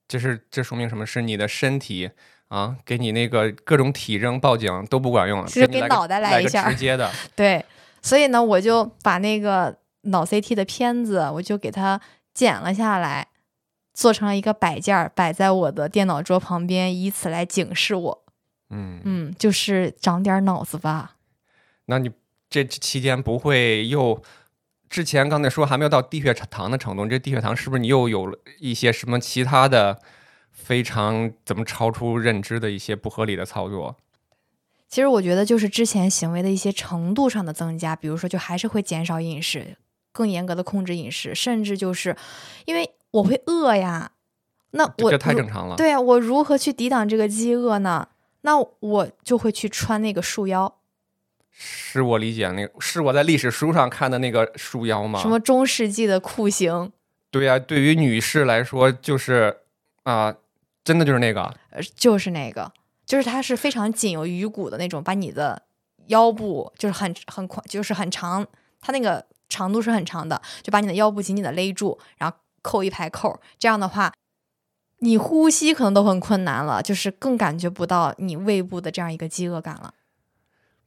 [0.09, 1.04] 这是这说明什么？
[1.04, 2.11] 是你的身体
[2.48, 7.11] 啊，给你那个各种体征报警都不管用了，是给你来个给脑袋来一下直接的。
[7.35, 7.64] 对，
[8.00, 12.00] 所以呢，我就把那个脑 CT 的片子，我就给它
[12.32, 13.28] 剪了下来，
[13.92, 18.24] 做成了一个摆件儿，摆在我的电脑桌旁边，以此来警示我。
[18.70, 21.16] 嗯，嗯，就是长点儿脑子吧。
[21.86, 22.10] 那你
[22.48, 24.22] 这期间不会又
[24.88, 30.00] 之前刚才说还没有到低血糖的程度，这低血糖是不是你又有了一些什么其他的
[30.50, 33.96] 非常怎么超出认知的一些不合理的操作？
[34.88, 39.76] 其实我觉得就是之前行为的一些程度上的增加，比如说就还是会减少饮食，
[40.14, 42.16] 更严格的控制饮食，甚至就是
[42.66, 44.12] 因为我会饿呀，
[44.70, 45.74] 那我这这太正常了。
[45.74, 48.09] 对啊，我如何去抵挡这个饥饿呢？
[48.42, 50.77] 那我就会去穿那个束腰。
[51.50, 55.20] 是我理解那个，是我在历史书上看的那个束腰吗？
[55.20, 56.92] 什么中世纪的酷刑？
[57.31, 59.59] 对呀、对于女士来说，就是
[60.05, 60.35] 啊、
[60.85, 62.72] 真的就是那个，呃，就是那个，
[63.07, 65.62] 就是它是非常紧有鱼骨的那种，把你的
[66.09, 68.46] 腰部就是很很宽，就是很长，
[68.81, 74.12] 它那个长度是很长的，就把你的腰部紧紧的勒住，然后扣一排扣，这样的话，
[75.00, 79.92] 你呼吸可能都很困难了，就是更感觉不到你胃部的这样一个饥饿感了。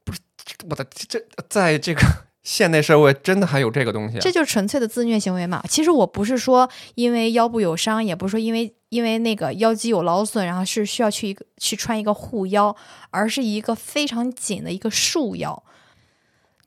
[0.04, 0.20] 不是
[0.68, 2.00] 我的这在这个
[2.42, 5.62] 现代社会，真的还有这个东西、这就是纯粹的自虐行为嘛。
[5.68, 12.74] 其实我不是说因为腰部有伤，也不是说因为因为那个腰肌有劳损，然后是需要去一个去穿一个护腰，
[13.10, 15.62] 而是一个非常紧的一个束腰。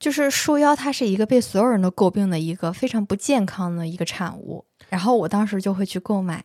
[0.01, 4.65] 就是束腰，它是一个被所有人都诟病的一个非常不健康的一个产物。
[4.89, 6.43] 然后我当时就会去购买，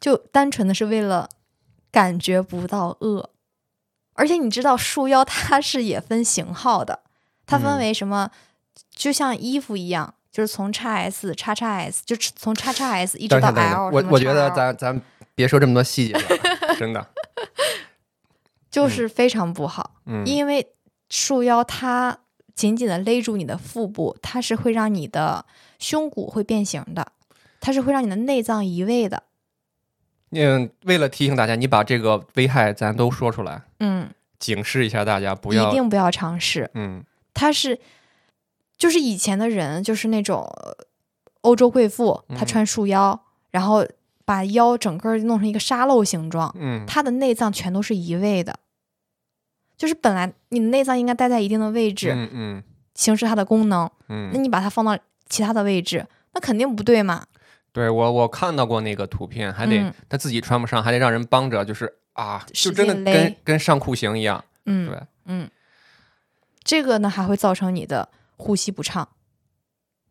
[0.00, 1.28] 就单纯的是为了
[1.92, 3.30] 感觉不到饿。
[4.14, 7.04] 而且你知道，束腰它是也分型号的，
[7.46, 8.32] 它分嗯为什么？
[8.90, 13.90] 就像衣服一样，就是从 x S、x x S，就从 x x S 一直到，L。
[13.92, 15.00] 我我觉得咱咱
[15.36, 16.20] 别说这么多细节了，
[16.76, 17.06] 真的，
[18.68, 20.72] 就是非常不好，嗯，因为
[21.08, 22.18] 束腰它
[22.58, 25.46] 紧紧的勒住你的腹部，它是会让你的
[25.78, 27.12] 胸骨会变形的，
[27.60, 29.22] 它是会让你的内脏移位的。
[30.32, 36.68] 嗯，为了提醒大家，你把这个危害咱都说出来，嗯，警示一下大家，不要一，定不要尝试。
[36.74, 37.78] 嗯它是，
[38.76, 40.76] 就是以前的人，就是那种呃
[41.42, 43.20] 欧洲贵妇，她嗯穿束腰，
[43.52, 43.86] 然后
[44.24, 48.58] 把腰整个弄成一个沙漏形状，嗯，她的内脏全都是移位的。
[49.78, 52.62] 就是本来你的内脏应该待在一定的位置，嗯嗯
[52.94, 57.24] 行使它的功能，嗯那嗯，你把它放到其他的位置，那肯定不对嘛。
[57.72, 65.48] 对我我看到过那个图片，还得、嗯他自己穿不上，还得让人帮着，就是啊，使就真的勒跟跟上酷刑一样，嗯对，嗯，
[66.64, 69.08] 这个呢还会造成你的呼吸不畅，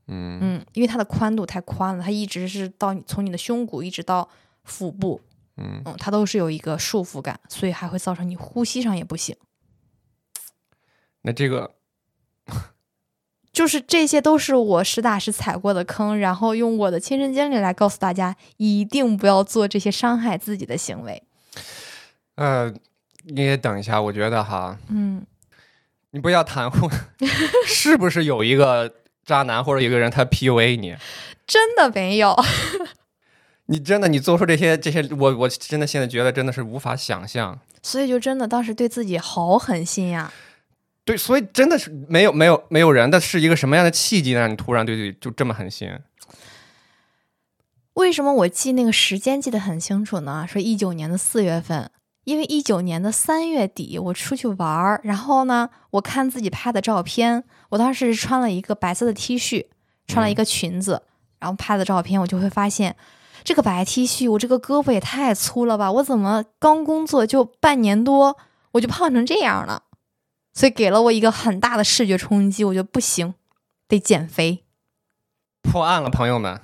[0.07, 4.29] 嗯嗯，因为它的宽度太宽了，它一直是到你从你的胸骨一直到
[4.63, 5.19] 腹部，
[5.57, 9.35] 嗯，嗯，它都是有一个束缚感，所以还会造成你呼吸上也不行。
[11.27, 11.71] 那这个
[13.51, 21.21] 就是这些都是我实打实踩过的坑，然后用我的亲身经历来告诉大家，一定不要做这些伤害自己的行为。
[22.35, 22.73] 呃，
[23.25, 25.25] 你也等一下，我觉得哈，嗯，
[26.11, 26.89] 你不要袒护，
[27.67, 28.93] 是不是有一个
[29.25, 30.95] 渣男或者有一个人他 PUA 你？
[31.45, 32.33] 真的没有。
[33.65, 37.59] 你真的你做出这些这些，我我真的现在觉得真的是无法想象。
[37.83, 40.31] 所以就真的当时对自己好狠心呀。
[41.07, 45.89] 对，所以真的是没有没有没有人的是一个什么样的契机让你突然对自己就这么狠心？
[47.93, 50.45] 为什么我记那个时间记得很清楚呢？
[50.45, 51.89] 说一九年的四月份，
[52.25, 59.65] 因为一九年的三月底我出去玩儿，然后呢，我看自己拍的照片，我当时穿了一个白色的 T 恤，
[60.07, 61.03] 穿了一个裙子，
[61.39, 62.97] 然后拍的照片，我就会发现
[63.45, 65.89] 这个白 T 恤，我这个胳膊也太粗了吧！
[65.89, 68.37] 我怎么刚工作就半年多，
[68.73, 69.83] 我就胖成这样了？
[70.57, 73.35] 所以给了我一个很大的视觉冲击，我觉得不行，
[73.87, 74.63] 得减肥。
[75.61, 76.59] 破案了，朋友们！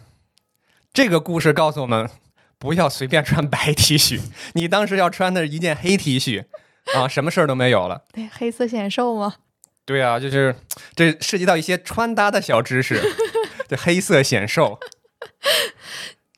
[0.92, 2.10] 这个故事告诉我们，
[2.58, 4.20] 不要随便穿白 T 恤。
[4.54, 6.46] 你当时要穿的是一件黑 T 恤
[6.96, 8.04] 啊，什么事儿都没有了。
[8.12, 9.36] 对，黑色显瘦吗？
[9.86, 10.56] 对啊，就是
[10.96, 13.00] 这涉及到一些穿搭的小知识。
[13.70, 14.80] 这黑色显瘦，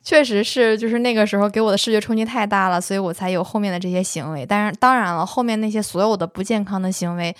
[0.06, 4.46] 确实是，就是那个时候给我的视觉冲击太大了，所以我才有后面的这些行为。
[4.46, 7.34] 但是当然了，后面那些所有的不健康的行为，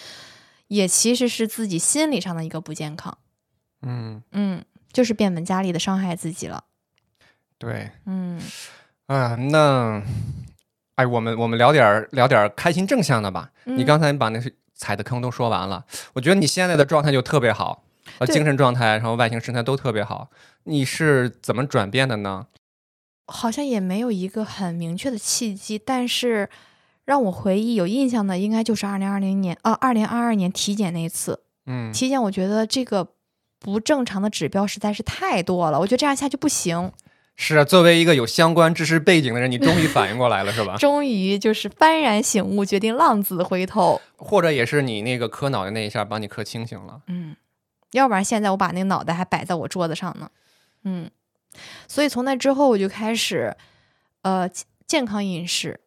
[0.66, 3.16] 也其实是自己心理上的一个不健康。
[3.82, 6.64] 嗯，嗯，就是变本加厉的伤害自己了。
[7.56, 8.42] 对嗯
[9.06, 10.02] 啊，那
[10.96, 13.52] 哎，我们我们聊点儿聊点儿开心正向的吧。
[13.62, 17.84] 你嗯刚才把那些踩的坑都说完了，我觉得你现在的状态就特别好，
[18.18, 20.30] 呃，精神状态，然后外形身材都特别好。
[20.64, 22.46] 你是怎么转变的呢？
[23.26, 26.48] 好像也没有一个很明确的契机，但是
[27.04, 31.40] 让我回忆有印象的，应该就是二零二零年啊，二零二二年体检那一次。
[31.66, 33.08] 嗯，体检，我觉得这个
[33.58, 36.92] 不正常的指标实在是太多了，我觉得这样下去不行。
[37.34, 40.76] 是啊，作为一个有相关知识背景的人，你终于反应过来了，是吧？
[40.80, 44.00] 终于就是幡然醒悟，决定浪子回头。
[44.16, 47.02] 或者也是你那个磕脑袋那一下把你磕清醒了。
[47.08, 47.36] 嗯，
[47.92, 50.30] 要不然现在我把那个脑袋还摆在我桌子上呢。
[50.84, 51.10] 嗯，
[51.88, 53.56] 所以从那之后我就开始，
[54.22, 55.80] 呃，健健康饮食，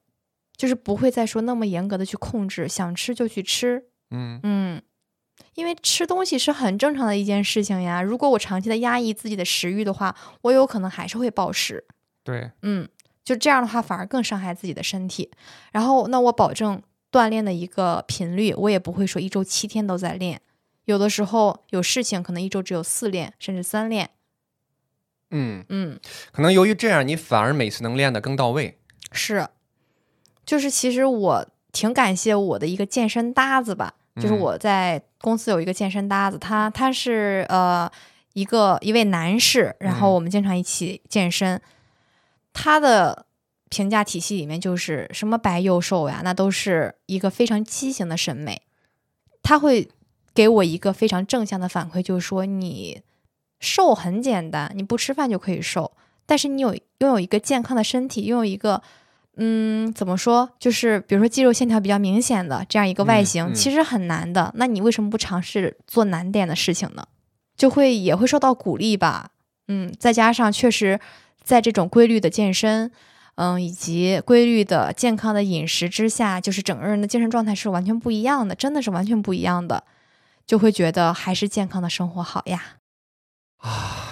[0.58, 3.86] 就是不会再说那么严格的去控制，想吃就去吃。
[4.12, 4.82] 嗯嗯，
[5.54, 8.02] 因为吃东西是很正常的一件事情呀。
[8.02, 11.86] 如果我长期的压抑自己的食欲的话，我有可能还是会暴食。
[12.24, 12.90] 对，嗯，
[13.24, 15.32] 就这样的话反而更伤害自己的身体。
[15.72, 16.82] 然后，那我保证
[17.12, 20.42] 锻炼的一个频率，我也不会说一周七天都在练，
[20.86, 24.10] 有的时候有事情可能一周只有四练甚至三练。
[25.32, 26.00] 嗯，嗯，
[26.32, 28.80] 可能由于这样，你反而每次能练得更到位。
[29.12, 29.48] 是，
[30.44, 34.40] 就是其实我挺感谢我的一个健身搭子吧，就是嗯。
[34.40, 37.88] 我在公司有一个健身搭子，他他是呃
[38.34, 40.14] 一个一位男士，然后嗯。
[40.16, 41.62] 我们经常一起健身，
[42.52, 43.28] 他的
[43.70, 48.64] 评价体系里面就是什么白幼瘦呀，那都是一个非常畸形的审美，
[49.44, 49.88] 他会
[50.40, 53.02] 给我一个非常正向的反馈，就是说你
[53.60, 55.92] 瘦很简单，你不吃饭就可以瘦，
[56.26, 58.82] 但是你有拥有一个健康的身体，拥有一个
[59.36, 60.50] 嗯，怎么说？
[60.58, 64.54] 就是比如说肌肉线条比较明显的这样一个外嗯形，嗯其实很难的。
[64.56, 67.06] 那你为什么不尝试做难点的事情呢？
[67.58, 69.32] 就会也会受到鼓励吧。
[69.68, 71.02] 嗯，再加上确实
[71.44, 72.90] 在这种规律的健身，
[73.36, 79.84] 嗯，以及规律的健康的饮食之下，就是整个人的精神状态是完全不一样的，真的是完全不一样的，
[80.50, 82.78] 就会觉得还是健康的生活好呀。
[83.58, 84.08] 啊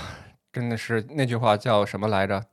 [0.53, 2.43] 真的是那句话叫什么来着？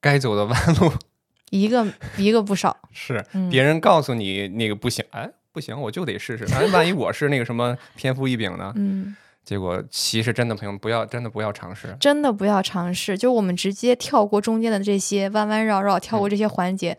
[0.00, 0.90] 该走的弯路
[1.50, 1.86] 一个
[2.16, 6.46] 一个不少， 是嗯别人告诉你那个不行，哎，不行，我就得试试。
[6.54, 8.72] 哎，万一我是那个什么 天赋异禀呢？
[8.76, 9.14] 嗯。
[9.44, 11.94] 结果其实真的朋友不要，真的不要尝试。
[12.00, 16.96] 真的不要尝试，就我们直接跳过中间的这些弯弯绕绕，跳过这些环节，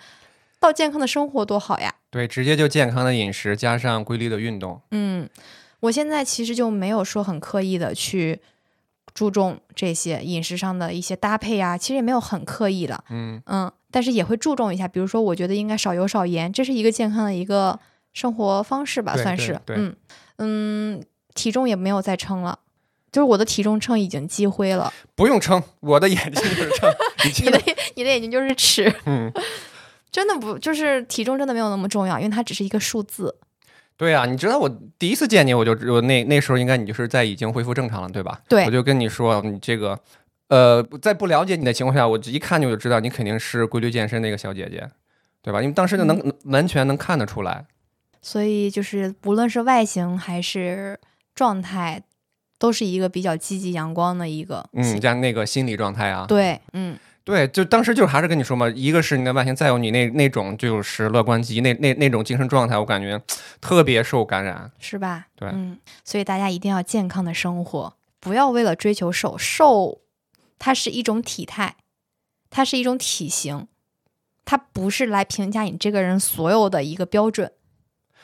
[0.60, 1.96] 到健康的生活多好呀！
[2.12, 4.82] 对，直接就健康的饮食加上规律的运动。
[4.92, 5.30] 嗯，
[5.82, 8.40] 我现在其实就没有说很刻意的去
[9.14, 17.80] 注重这些饮食上的一些搭配啊，其实也没有很刻意的，嗯，嗯，但是也会注重一下，比如说我觉得应该少油少盐，这是一个健康的一个
[18.14, 19.96] 生活方式吧，算是，嗯
[20.38, 22.60] 嗯，体重也没有再称了。
[23.12, 26.94] 就是我的体重秤已经积灰了，不用称，我的眼睛就是秤。
[27.44, 27.62] 你的
[27.96, 29.32] 你的眼睛就是尺，嗯，
[30.12, 33.36] 真的不，就是体重真的没有那么重要，因为它只是一个数字。
[34.00, 38.40] 对啊，你知道我第一次见你，我就我那那时候应该你就是在已经恢复正常了，对吧？
[38.48, 40.00] 对我就跟你说，你这个
[40.48, 44.90] 呃，在不了解你的情况下，我一看就知道你肯定是规律健身那个小姐姐，
[45.42, 45.62] 对吧？
[45.62, 47.66] 因为当时就能、完全能看得出来。
[48.22, 50.98] 所以就是不论是外形还是
[51.36, 52.02] 状态，
[52.58, 54.66] 都是一个比较积极阳光的一个。
[54.72, 56.98] 嗯，加那个心理状态啊，对，嗯，
[57.30, 63.22] 对，就当时就还是跟你说嘛，一个是你的外形，再有你那那种就是乐观积极那那那种精神状态，我感觉
[63.62, 64.72] 特别受感染。
[64.80, 65.28] 是吧？
[65.36, 70.02] 对嗯，所以大家一定要健康的生活，不要为了追求瘦，瘦
[70.58, 71.76] 它是一种体态，
[72.50, 73.68] 它是一种体型，
[74.44, 77.52] 它不是来评价你这个人所有的一个标准。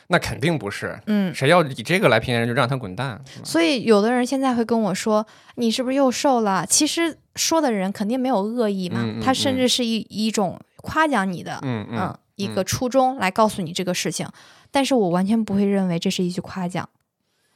[0.07, 3.19] 那肯定不是，嗯，谁要以这个来评价人，就让他滚蛋。
[3.43, 14.27] 所以有的人现在会跟我说：“你是不是又瘦了？”其实说的人肯定没有恶意嘛，嗯嗯他甚嗯至是一一种夸奖你的，嗯嗯，一个初衷来告诉你这个事情。
[14.71, 16.87] 但是我完全不会认为这是一句夸奖，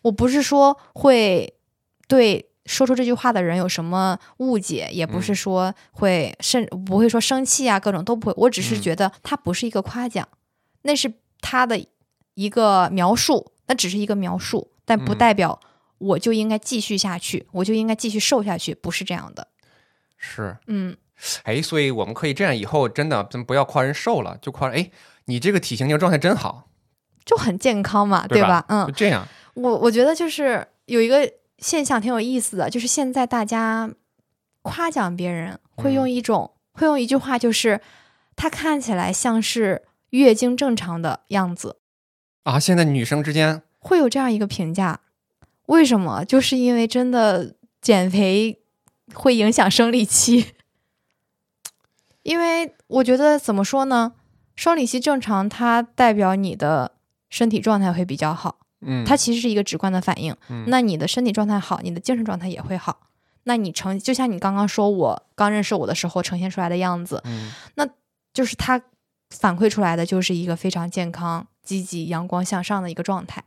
[0.04, 1.54] 我不是说会
[2.08, 8.34] 对说出这句话的人有什么误解，也不是嗯说会甚不会说生气啊，各种都不会。
[8.38, 10.28] 我只是嗯觉得他不是一个夸奖，
[10.84, 11.80] 那是他的
[12.40, 15.60] 一个描述，那只是一个描述，但不嗯代表
[15.98, 19.50] 我就应该继续下去，我就应该继续瘦下去，不是这样的。
[20.18, 20.56] 是。
[20.68, 20.96] 嗯，
[21.44, 24.90] 哎，所以我们可以这样，以后真的咱不要夸人瘦了，就夸人哎，
[25.26, 26.70] 你这个体型、这个状态真好，
[27.26, 28.64] 就很健康嘛，对吧？
[28.70, 29.28] 嗯就，这样。
[29.56, 33.92] 我我觉得就是有一个现象挺有意思的，就是现在大家
[34.62, 37.82] 夸奖别人会用嗯一种、会用一句话，就是
[38.38, 41.76] 他看起来像是月经正常的样子，
[42.50, 45.02] 啊，现在女生之间，会有这样一个评价。
[45.68, 46.26] 为什么？
[46.26, 48.60] 就是因为真的减肥
[49.14, 50.48] 会影响生理期，
[52.24, 54.14] 因为我觉得怎么说呢，
[54.56, 56.94] 生理期正常，它代表你的
[57.30, 58.58] 身体状态会比较好。
[58.82, 60.36] 嗯，它其实是一个直观的反应。
[60.50, 63.08] 嗯那你的身体状态好，你的精神状态也会好。
[63.44, 67.52] 那你呈就像你刚刚说，我刚认识我的时候呈现出来的样子，嗯
[68.34, 68.82] 就是它
[69.30, 73.44] 反馈出来的就是一个非常健康、积极、阳光向上的一个状态。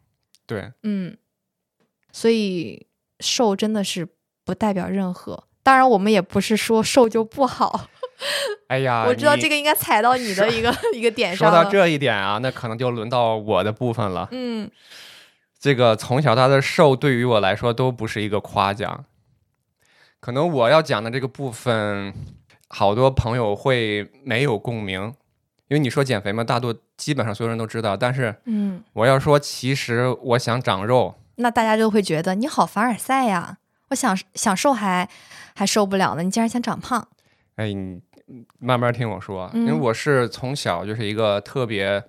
[0.46, 1.16] 对，嗯，
[2.12, 2.86] 所以
[3.18, 4.06] 瘦真的是
[4.44, 5.48] 不代表任何。
[5.64, 7.88] 当然，我们也不是说瘦就不好。
[8.68, 11.64] 哎呀，我知道这个应该踩到你的一个 一个点上说。
[11.64, 14.28] 到这一点啊，那可能就轮到我的部分了。
[14.30, 14.70] 嗯，
[15.58, 19.04] 这个从小到大的瘦，对于我来说都不是一个夸奖。
[20.20, 22.14] 可能我要讲的这个部分，
[22.68, 25.12] 好多朋友会没有共鸣，
[25.72, 27.96] 因为你说减肥嘛，大多基本上所有人都知道。
[27.96, 33.56] 但是嗯，我要说，其实我想长肉，那大家就会觉得你好凡尔赛呀！
[33.88, 35.08] 我想想瘦还
[35.54, 37.08] 还受不了呢，你竟然想长胖。
[37.56, 38.02] 哎，你
[38.58, 42.04] 慢慢听我说，因为嗯我是从小就是一个特别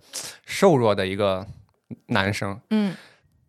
[0.45, 1.47] 瘦弱的一个
[2.07, 2.93] 男生，嗯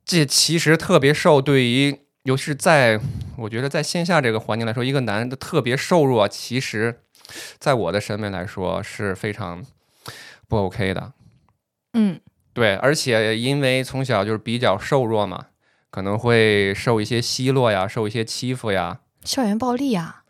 [0.05, 3.01] 这其实特别瘦，对于尤其是在
[3.37, 7.01] 我觉得在线下这个环境来说，一个男的特别瘦弱，其实
[7.59, 9.65] 在我的审美来说是非常
[10.55, 11.13] 不 OK 的。
[11.95, 12.21] 嗯
[12.53, 15.47] 对，而且因为从小就是比较瘦弱嘛，
[15.91, 19.01] 可能会受一些奚落呀，受一些欺负呀。
[19.25, 20.23] 校园暴力呀，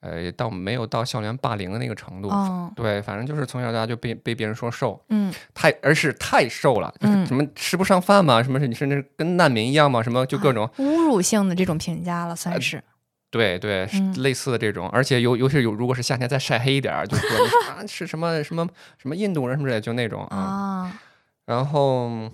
[0.00, 2.30] 呃，倒没有到校园霸凌的那个程度。
[2.30, 12.82] 哦，对，反正就是从小到大就被被别人说瘦，嗯太而是太瘦了，就是嗯什么吃不上饭嘛，什么是你甚至跟难民一样嘛，什么就各种、侮辱性的这种评价了，算是。
[13.30, 17.28] 对对，类似的这种，而且尤尤其是有如果是夏天再晒黑一点儿，就说
[17.68, 18.66] 啊是什么什么
[18.98, 20.36] 什么印度人什么的，就那种啊。
[20.36, 21.00] 啊，
[21.44, 22.30] 然后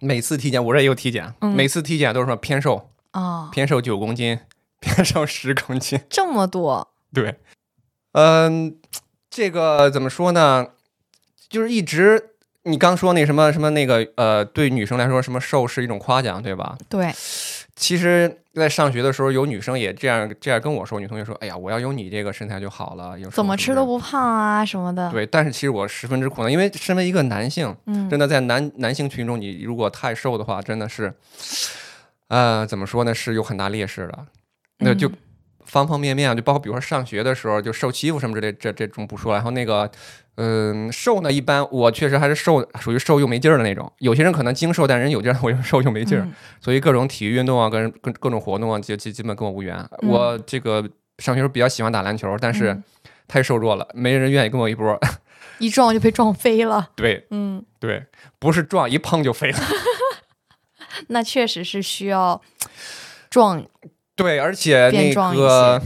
[0.00, 4.38] 每次体检，我这也有体检，嗯每次体检都是说偏瘦，啊，偏瘦九公斤，
[4.80, 6.00] 偏瘦十公斤。
[6.08, 7.36] 这么多，对，
[8.12, 8.78] 嗯，
[9.28, 10.68] 这个怎么说呢？
[11.48, 12.30] 就是一直
[12.64, 16.76] 你刚说那什么什么那个呃，对女生来说，什么瘦是一种夸奖，对吧？
[16.88, 17.12] 对，
[17.74, 23.18] 其实，在上学的时候，有女生也这样这样跟我说，女同学说：“哎呀，我要有你这个身材就好了。
[23.18, 31.12] 有怎么吃都不不胖啊什么的。，对。”但是其实我十分之苦恼，因为身为一个男性，嗯，真的在男男性群中，你如果太瘦的话，真的是，
[32.28, 33.12] 呃，怎么说呢？
[33.12, 34.26] 是有很大劣势的。
[34.78, 35.18] 那就嗯
[35.72, 39.38] 方方面面啊，就包括比如说上学的时候就受欺负什么之类，这这种不说了。
[39.38, 39.90] 然后那个，
[40.34, 43.90] 嗯、瘦呢，一般我确实还是瘦，属于瘦又没劲儿的那种。
[44.00, 46.24] 有些人可能精瘦，但人有劲儿，我又瘦又没劲儿。
[46.24, 49.74] 嗯所以各种体育运动啊，跟跟各种活动啊，就基基本跟我无缘。
[50.02, 50.82] 嗯我这个
[51.16, 52.84] 上学时候比较喜欢打篮球，但是嗯
[53.26, 55.00] 太瘦弱了，没人愿意跟我一波。
[55.58, 56.90] 一撞就被撞飞了。
[56.94, 58.04] 对嗯，对，
[58.38, 59.58] 不是撞一碰就飞了。
[61.08, 62.42] 那确实是需要
[63.30, 63.64] 撞。
[64.22, 65.82] 对，而且那个，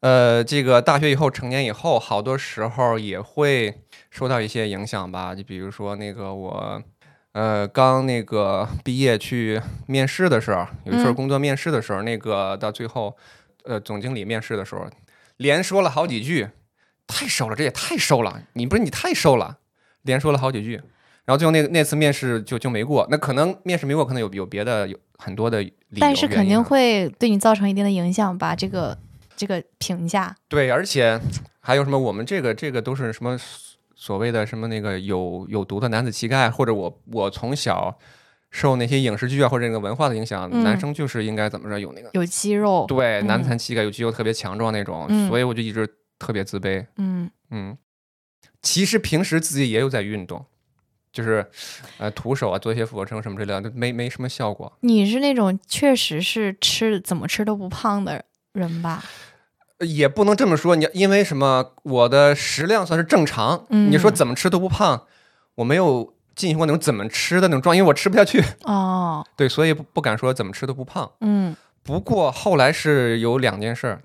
[0.00, 3.72] 呃，这个大学以后成年以后，好多时候也会
[4.10, 5.32] 受到一些影响吧。
[5.32, 6.82] 就比如说那个我，
[7.30, 13.16] 呃，刚那个毕业去面试的时候，有一份嗯工作面试的时候，那个到最后，
[13.62, 14.90] 呃，总经理面试的时候，
[15.36, 16.48] 连说了好几句，
[17.06, 19.58] 太瘦了，这也太瘦了，你不是你太瘦了，
[20.02, 20.82] 连说了好几句。
[21.24, 28.54] 然后最后那个那次面试就就没过，那可能面试没过，可能有有别的有很多的理由，但是肯定会对你造成一定的影响吧？
[28.54, 28.98] 这个
[29.34, 31.18] 这个评价，对，而且
[31.60, 31.98] 还有什么？
[31.98, 33.38] 我们这个这个都是什么
[33.94, 37.98] 所谓的什么那个有有毒的男子气概，或者我我从小
[38.50, 46.84] 受那些影视剧啊或者那个文化的影响，嗯男生就是应该怎么着有那个有肌肉，对男嗯残气概，有肌肉特别强壮那种，嗯所以我就一直特别自卑。
[46.98, 47.78] 嗯嗯，
[48.60, 50.44] 其实平时自己也有在运动。
[51.14, 51.46] 就是，
[51.98, 54.70] 呃，徒手啊，做一些俯卧撑什么之类的，都没没什么效果。
[54.80, 59.02] 你是那种确实是吃怎么吃都不胖的人吧？
[59.78, 61.72] 呃也不能这么说，你因为什么？
[61.84, 63.64] 我的食量算是正常。
[63.70, 65.04] 嗯你说怎么吃都不胖，
[65.54, 68.42] 我没有进行过那种怎么吃的那种状，因为我吃不下去。
[68.64, 71.10] 哦，对，所以不不敢说怎么吃都不胖。
[71.20, 74.02] 嗯不过后来是有两件事儿，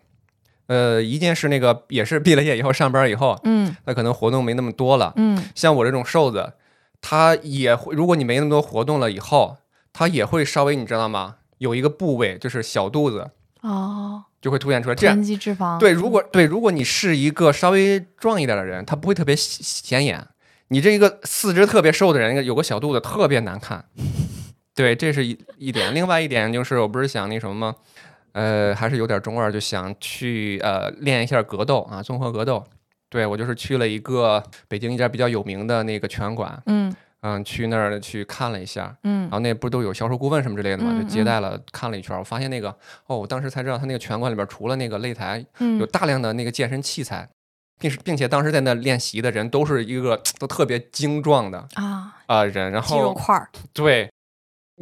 [0.67, 5.13] 呃，一件是那个也是毕了业以后上班以后，嗯那可能活动没那么多了。
[5.15, 6.53] 嗯像我这种瘦子，
[7.01, 9.57] 他也会，如果你没那么多活动了以后，
[9.93, 11.35] 它也会稍微你知道吗？
[11.57, 13.31] 有一个部位就是小肚子
[13.61, 20.25] 哦，就会凸显出来，这样脂肪，对，如果对，如果你是一个稍微壮一点的人，他不会特别显显眼。
[20.69, 23.85] 你这一个四肢特别瘦的人，有个小肚子特别难看。
[24.75, 25.93] 对，这是一一点。
[25.93, 27.75] 另外一点就是，我不是想那什么吗？
[28.31, 32.63] 呃，还是有点中二，就想去呃练一下格斗啊，综合格斗。
[33.09, 36.95] 对我就是去了一个北京一家比较有名的那个拳馆，嗯。
[37.21, 39.23] 嗯，去那儿去看了一下，嗯。
[39.23, 42.69] 然后那不都有销售顾问什么之类的嘛，嗯就接待了看了一圈，我发现那个
[43.07, 47.27] 哦，我当时才知道他那个拳馆里边除了那个擂台有嗯大量的那个健身器材，
[47.77, 54.09] 并并且当时在那练习的人都是一个都特别精壮的啊，啊、人，然肌肉后块儿，对，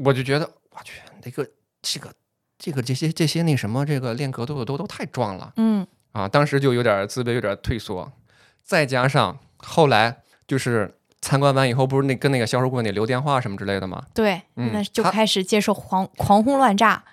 [0.05, 1.43] 我就觉得我去，那个
[1.81, 2.13] 这个
[2.59, 5.87] 这个这些这些那什么这个练格斗的都都太壮了嗯
[6.17, 8.11] 啊，当时就有点自卑，有点退缩，
[8.63, 14.01] 再加上后来就是参观完以后，不是那跟那个销售顾问得留电话什么之类的吗？
[14.15, 17.03] 对，嗯那就开始接受狂狂轰乱炸，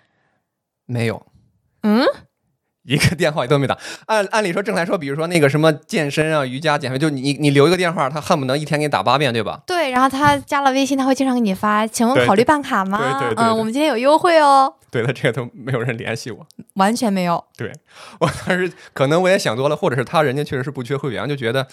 [0.87, 1.27] 没有，
[1.83, 2.07] 嗯
[2.85, 3.77] 一个电话也都没打。
[4.07, 9.63] 按按理说，正常来说，比如说那个什么健身啊、瑜伽、减肥，就你你留一个电话，他恨不能一天给你打八遍，对吧？
[9.67, 12.99] 对，然后他加了微信，他会经常给你发，请问考虑办卡吗？
[13.01, 16.47] 嗯，对对对对我们今天有优惠哦，对他这个都没有人联系我。
[16.74, 17.72] 完全没有，对
[18.20, 21.66] 我当时可能我也想多了，或者是他人家确实是不缺会员，就觉得，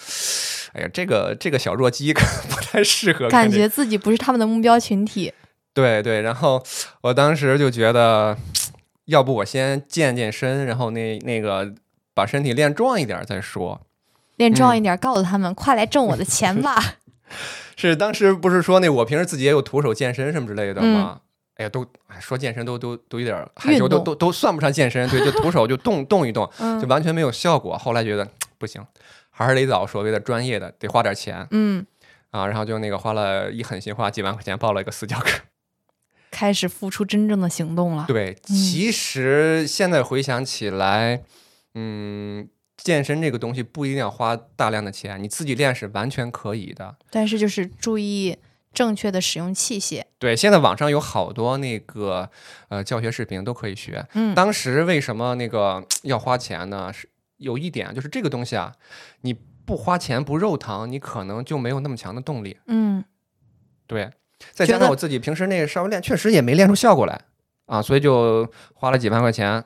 [0.72, 2.12] 哎呀，这个这个小弱鸡
[2.50, 3.28] 不太适合。
[3.28, 5.32] 感觉自己不是他们的目标群体。
[5.72, 6.60] 对对，然后
[7.02, 8.36] 我当时就觉得，
[9.04, 11.72] 要不我先健健身，然后那那个
[12.12, 13.80] 把身体练壮一点再说。
[14.36, 16.96] 练壮一点，告诉他们快来挣我的钱吧。
[17.76, 21.20] 是当时不是说那我平时自己也有徒手健身什么之类的吗？
[21.56, 27.76] 哎呀，都哎说健身都都都有点害羞，都都都算不上健身，对，就徒手就动 动一动，就嗯完全没有效果。
[27.76, 28.26] 后来觉得
[28.58, 28.84] 不行，
[29.30, 31.84] 还是得找所谓的专业的，得花点钱嗯，
[32.30, 32.46] 啊。
[32.46, 35.40] 然后就那个花了一狠心花几万块钱报了一个私教课。
[36.32, 38.06] 开始付出真正的行动了。
[38.08, 41.22] 对，其实现在回想起来，
[41.74, 42.48] 嗯，
[42.78, 46.96] 健身这个东西不一定要花大量的钱，你自己练是完全可以的。
[47.10, 48.34] 但是就是注意
[48.72, 50.02] 正确的使用器械。
[50.18, 52.28] 对，现在网上有好多那个
[52.68, 54.06] 呃教学视频都可以学。
[54.14, 56.92] 嗯，当时为什么那个 要花钱呢？
[56.92, 58.72] 是有一点就是这个东西啊，
[59.22, 62.58] 你不花钱不肉疼，你可能就没有那么强的动力。
[62.66, 63.04] 嗯，
[63.86, 64.10] 对，
[64.52, 67.20] 再加上我自己平时那个稍微练，确实也没练出效果来
[67.66, 69.64] 啊，所以就花了几万块钱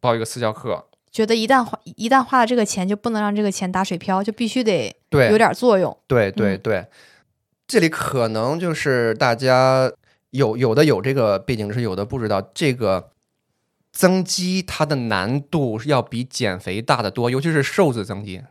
[0.00, 0.86] 报一个私教课。
[1.10, 5.96] 觉得一旦花一旦花了这个钱，就不能让这个钱打水漂，就必须得对，有点作用。
[6.06, 6.86] 对对嗯对，
[7.66, 9.92] 这里可能就是大家
[10.30, 12.40] 有有的有这个背景知识，有的不知道。
[12.54, 13.10] 这个
[13.92, 18.42] 增肌它的难度要比减肥大得多，尤其是瘦子增肌。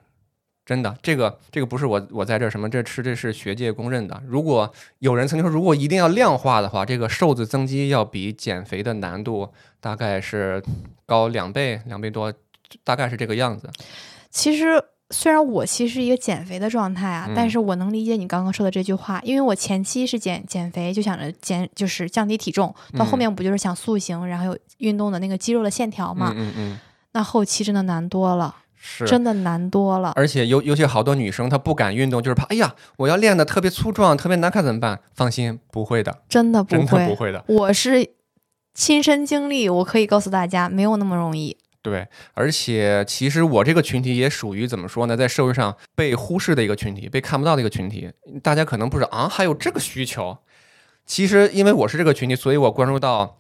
[0.66, 4.20] 真的，这个这个不是我我在这什么，这吃这是学界公认的。
[4.28, 9.47] 如果有人曾经说，如果一定要量化的话，这个瘦子增肌要比减肥的难度
[9.80, 10.63] 大概是
[11.05, 12.34] 高两倍两倍多，
[12.84, 13.70] 大概是这个样子。
[14.32, 26.79] 其实虽然我其实是一个减肥的状态啊，但嗯是我能理解你刚刚说的这句话，因为我前期是减减肥，就想着减就是降低体重，到后嗯面不就是想塑形，然后有运动的那个肌肉的线条嘛，嗯嗯嗯，
[27.13, 30.11] 那后期真的难多了，是真的难多了。
[30.15, 34.99] 而且尤尤其好多女生她不敢运动，就是怕，哎呀，我要练的特别粗壮、特别难看怎么办？
[35.13, 37.43] 放心，不会的，真的不真的会，不会的。
[37.47, 38.09] 我是
[38.73, 41.55] 亲身经历，我可以告诉大家，没有那么容易。
[41.91, 48.11] 对，而且其实我这个群体也属于怎么说呢，在社会上被忽视的一个群体，被看不到的一个群体。
[48.41, 50.39] 大家可能不知道啊，还有这个需求。
[51.05, 53.38] 其实因为我是这个群体，所以我关注到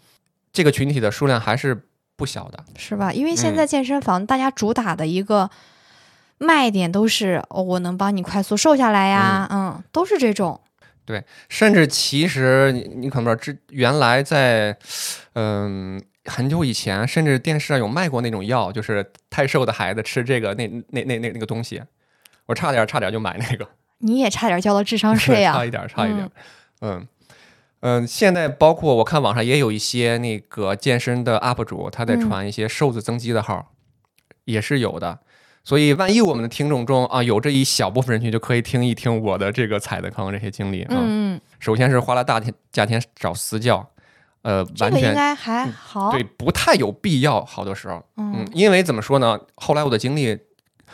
[0.53, 2.63] 这个群体的数量还是不小的。
[2.77, 3.11] 是吧？
[3.11, 5.49] 因为现嗯在健身房大家主打的一个
[6.37, 10.61] 卖点都是哦，我能帮你快速瘦下来呀，嗯都是这种。
[11.05, 14.75] 对甚至其实你你可能不知道，之原来在
[15.33, 21.81] 嗯、很久以前，甚至电视上有卖过那种药，就是太瘦的孩子吃这个那那那那那个东西，
[22.45, 23.67] 我差点差点就买那个，
[23.99, 26.29] 你也差点交了智商 税呀、差一点差一点，
[26.81, 27.07] 嗯。
[27.81, 33.73] 嗯，现在包括我看网上也有一些那个健身的 UP 主，他在嗯传一些瘦子增肌的号，
[34.45, 35.19] 也是有的。
[35.63, 40.87] 所以，万一我们的听众中啊有这一小部分人群，就可以听一听我的这个踩的坑这些经历啊。
[40.93, 43.87] 嗯嗯，首先是花了大天价钱找私教，
[44.45, 46.11] 呃，这个应完全该还好。
[46.11, 47.43] 对，不太有必要。
[47.43, 49.39] 好多时候，嗯嗯，因为怎么说呢？
[49.55, 50.37] 后来我的经历，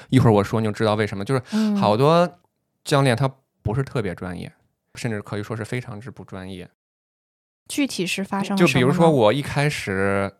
[0.07, 1.25] 一会儿我说你就知道为什么。
[1.25, 2.39] 就是嗯，好多
[2.85, 3.29] 教练他
[3.61, 4.49] 不是特别专业，
[4.95, 6.69] 甚至可以说是非常之不专业。
[7.67, 10.31] 具体是发生了就比如说我一开始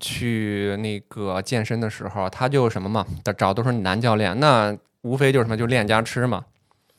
[0.00, 6.46] 去那个健身的时候，他就什么嘛，找都是男教练，那无非就是什么，就练家吃嘛。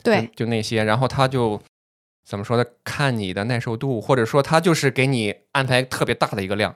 [0.03, 1.59] 对，就，就那些，然后他就
[2.27, 2.65] 怎么说呢？
[2.83, 6.75] 看你的耐受度，或者说他就是给你安排特别大的一个量，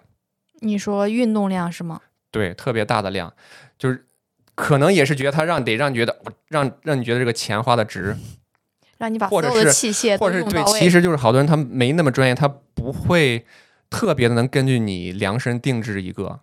[0.62, 2.00] 你说运动量是吗？
[2.32, 3.34] 对，特别大的量，
[3.78, 4.06] 就是
[4.56, 8.16] 可能也是觉得他让得让你觉得让让你觉得这个钱花的值，
[8.98, 10.64] 让你把所有的器械都或者是对。
[10.80, 13.46] 其实就是好多人他没那么专业，他不会
[13.90, 16.40] 特别的能根据你量身定制一个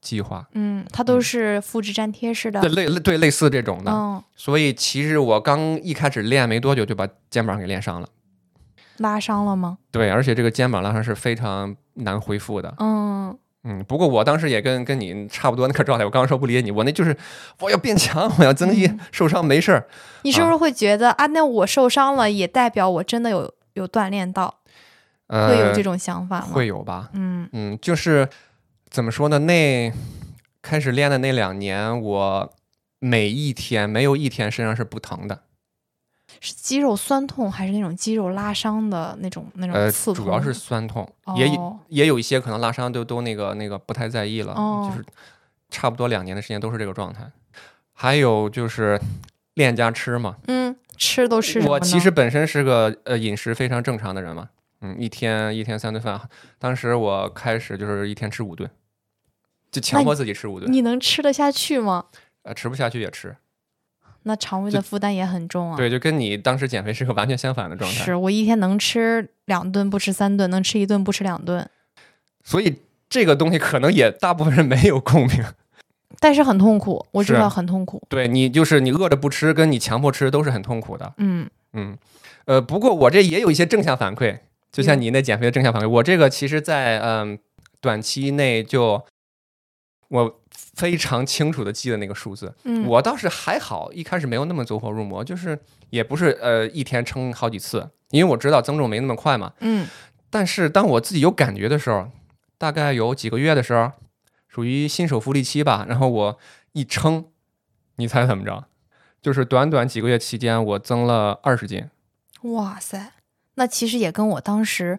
[0.00, 2.70] 计划，嗯，他都嗯是复制粘贴式的对。
[2.70, 8.08] 类类对类似这种的，嗯，所以其实我刚一开始练没多久就把肩膀给练伤了。
[8.98, 9.78] 拉伤了吗？
[9.90, 12.74] 对，而且这个肩膀拉伤是非常难恢复的。
[12.78, 16.04] 嗯，嗯，不过我当时也跟跟你差不多那个状态。
[16.04, 17.16] 我刚刚说不理解你，我那就是
[17.60, 19.86] 我要变强，我要增肌，嗯受伤没事儿。
[20.22, 21.26] 你是不是会觉得啊？
[21.26, 24.54] 那我受伤了，也代表我真的有有锻炼到，
[25.28, 26.48] 呃，会有这种想法吗？
[26.52, 27.10] 会有吧？
[27.14, 28.28] 嗯嗯，就是
[28.90, 29.38] 怎么说呢？
[29.40, 29.92] 那
[30.60, 32.52] 开始练的那两年，我
[32.98, 35.40] 每一天没有一天身上是不疼的。
[36.44, 40.24] 是肌肉酸痛还是那种肌肉拉伤的那种那呃，种刺痛？
[40.24, 41.48] 主要是酸痛，也
[41.86, 45.06] 也有一些可能拉伤都都那个那个不太在意了，哦就是
[45.70, 47.30] 差不多两年的时间都是这个状态。
[47.92, 49.00] 还有就是
[49.54, 54.48] 练加吃嘛，嗯，吃都吃我其实本身是个呃饮食非常正常的人嘛，
[54.80, 56.20] 嗯，一天一天三顿饭。
[56.58, 58.68] 当时我开始就是一天吃五顿，
[59.70, 62.06] 就强迫自己吃五顿，你能吃得下去吗？
[62.42, 63.36] 呃，吃不下去也吃。
[64.24, 65.76] 那肠胃的负担也很重啊。
[65.76, 68.04] 对，就跟你当时减肥是个完全相反的状态。
[68.04, 71.68] 是我一天能吃两顿，不吃三顿；能吃一顿，不吃两顿。
[72.44, 72.76] 所以
[73.08, 75.44] 这个东西可能也大部分人没有共鸣。
[76.20, 78.00] 但是很痛苦，我知道很痛苦。
[78.08, 81.12] 对你就是你饿着不吃，跟你强迫吃都是很痛苦的。
[81.16, 81.96] 嗯，嗯，
[82.44, 84.38] 呃，不过我这也有一些正向反馈，
[84.70, 87.38] 就像你那减肥的正向反馈，我这个其实在嗯
[87.80, 89.04] 短期内就
[90.08, 90.40] 我
[90.74, 92.54] 非常清楚的记得那个数字。
[92.64, 95.58] 嗯，我倒是还好，一开始没有那么走火入魔，就是
[95.90, 99.52] 也不是呃一天称好几次，因为我知道增重没那么快嘛。
[99.60, 99.86] 嗯
[100.30, 102.10] 但是当我自己有感觉的时候，
[102.56, 103.92] 大概有几个月的时候，
[104.48, 106.38] 属于新手福利期吧，然后我
[106.72, 107.26] 一称，
[107.96, 108.64] 你猜怎么着？
[109.20, 111.88] 就是短短几个月期间，我增了二十斤。
[112.42, 113.12] 哇塞，
[113.56, 114.98] 那其实也跟我当时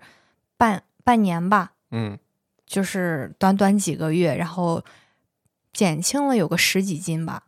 [0.55, 2.17] 半半年吧，嗯，
[2.65, 4.84] 就是短短几个月，然后
[5.74, 7.43] 减轻了有个十几斤吧。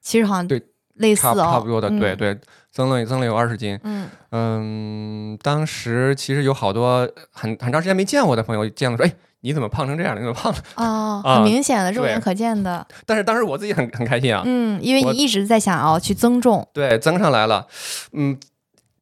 [0.00, 0.62] 其实好像对
[0.94, 2.38] 类似差哦，差不多的，对嗯，对，
[2.72, 3.78] 增了增了有二十斤。
[3.82, 10.20] 嗯嗯，当时其实有好多很很长时间没见我的朋友见了说，哎，你怎么胖成这样了？
[10.20, 10.58] 你怎么胖了？
[10.76, 17.66] 哦，啊很明显的，肉眼可见的，但是当时我自己很很开心啊，嗯，因为你一直在想要去增重，对，增上来了。
[18.12, 18.38] 嗯，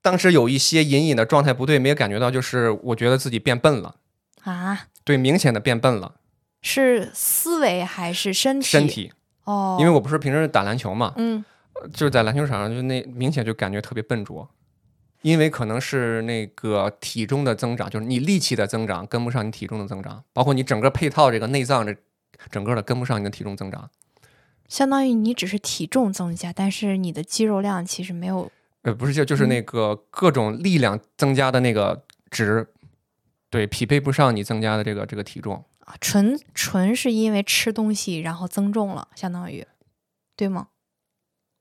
[0.03, 3.95] 当时有一些隐隐的状态不对，没有感觉到，就是我觉得自己变笨了，
[4.43, 6.15] 啊，对，明显的变笨了，
[6.63, 8.67] 是思维还是身体？
[8.67, 9.13] 身体，
[9.45, 11.45] 哦，因为我不是平时打篮球嘛，嗯
[11.93, 14.49] 就是在篮球场上就那明显就感觉特别笨拙。
[15.23, 21.93] 因为可能是那个体重的增长，就是你力气的增长跟不上你体重的增长，包括你整个配套这个内脏这
[22.51, 23.91] 整个的跟不上你的体重增长。
[24.69, 28.49] 相当于你只是体重增加，但是你的肌肉量其实没有
[28.83, 32.69] 呃，不是，就就是嗯那个各种力量增加的那个值，
[33.51, 35.65] 对，匹配不上你增加的这个这个体重。
[35.89, 39.67] 啊，纯纯是因为吃东西然后增重了，相当于，
[40.37, 40.67] 对吗？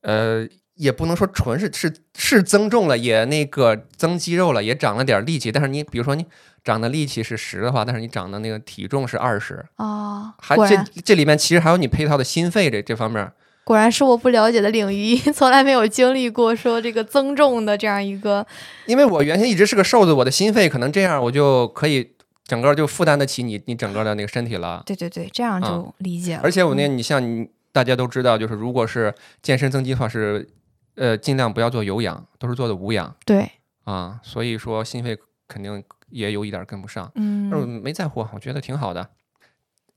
[0.02, 5.50] 呃，也不能说纯是是是增重了，也那个增肌肉了，也长了点力气。
[5.50, 6.26] 但是你比如说你
[6.62, 13.32] 长的力气是十的话，但是你长的那个体重是二十，啊，还这然这里面其实还有你配套的心肺这这方面。
[13.64, 18.46] 果然是我不了解的领域， 从来没有经历过说这个增重的这样一个，
[18.86, 22.16] 因为我原先一直是个瘦子，我的心肺可能这样，我就可以
[22.48, 24.82] 整个就负担得起你你整个的那个身体了。
[24.86, 26.42] 对对对，这样就嗯理解了。
[26.44, 30.48] 而且我那，嗯你像你大家都知道，就是如果是健身增肌的话，是
[30.96, 33.52] 呃尽量不要做有氧，都是做的无氧对，
[33.84, 34.20] 啊。
[34.24, 35.18] 所以说心肺
[35.48, 37.12] 肯定也有一点跟不上。
[37.14, 39.10] 但是我嗯没在乎，我觉得挺好的。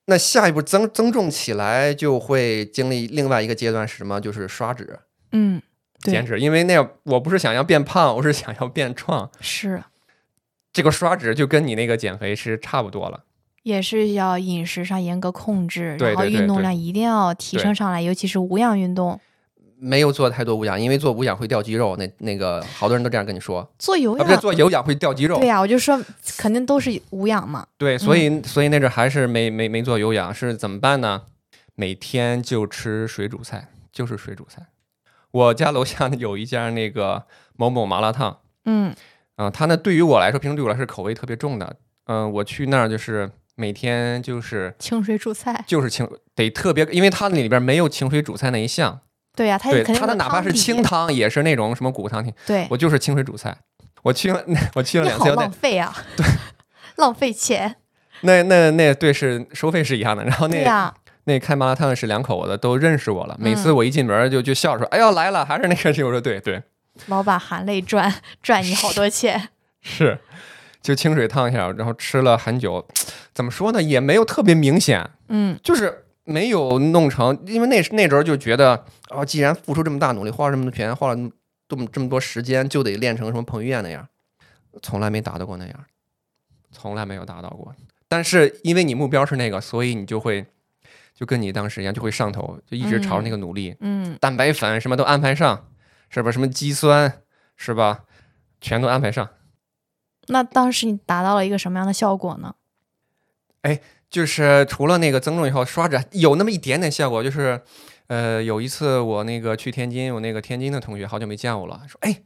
[0.07, 4.21] 那下一步增增重起来，就会经历另外一个阶段是什么？
[4.21, 4.99] 就是刷脂、
[5.31, 5.63] 嗯，
[6.01, 6.41] 减脂。
[6.41, 9.31] 因为那我不是想要变胖，我是想要变壮。
[9.41, 9.81] 是
[10.73, 13.25] 这个刷脂就跟你那个减肥是差不多了。
[13.63, 19.21] 也是要饮食上严格控制，对然后运动量一定要提升上来，尤其是无氧运动。
[19.83, 21.97] 没有做太多无氧，因为做无氧会掉肌肉。
[21.97, 25.39] 那那个好多人都这样跟你说，啊，做有氧，不是做有氧会掉肌肉。
[25.39, 25.99] 对呀、我就说
[26.37, 27.67] 肯定都是无氧嘛。
[27.79, 31.23] 对，所以所以那阵儿还是没没没做有氧，是怎么办呢？
[31.75, 34.67] 每天就吃水煮菜，就是水煮菜。
[35.31, 37.25] 我家楼下有一家那个
[37.57, 38.95] 某某麻辣烫，嗯
[39.45, 41.77] 啊、它呢对于我来说，平时对我来说是口味特别重的。
[42.07, 49.01] 嗯、我去那儿就是每天就是清水煮菜，就是清得特别，因为它那里边没有清水煮菜那一项，
[49.35, 53.57] 对呀、它对肯定有它的哪怕是清汤也是那种什么骨汤，对，我就是清水煮菜。
[54.03, 54.43] 我去了，
[54.75, 56.27] 我去了两次，浪费啊，对，
[56.97, 57.77] 浪费钱，
[58.23, 66.63] 那那那对是收费是一样的，然后那那开麻辣烫的是两口子都认识我了，每次嗯我一进门就就笑说：“哎呦来了，还是那个谁？”我说：“对对，
[67.07, 69.49] 老板含泪赚 赚你好多钱。
[69.83, 70.19] 是。”
[70.83, 72.89] 就清水烫一下，然后吃了很久，
[73.35, 81.31] 怎么说呢，也没有特别明显，嗯就是没有弄成，因为那那时候就觉得，哦，既然付出这么大努力，花了这么多钱，花了
[81.69, 84.09] 这么这么多时间，就得练成什么彭于晏那样，
[84.81, 85.85] 从来没达到过那样，
[86.73, 87.75] 从来没有达到过。
[88.09, 90.47] 但是因为你目标是那个，所以你就会
[91.15, 93.77] 就跟你当时一样，就会上头，就一直朝着那个努力。
[93.81, 95.67] 嗯，蛋白粉什么都安排上，
[96.11, 96.31] 是吧？
[96.31, 97.23] 什么肌酸
[97.57, 98.05] 是吧？
[98.61, 99.31] 全都安排上。
[100.27, 102.55] 那当时你达到了一个什么样的效果呢？
[103.63, 107.63] 哎就是除了那个增重以后刷脂有那么一点点效果，就是
[108.09, 112.23] 呃有一次我那个去天津，我那个天津的同学好久没见我了，说哎，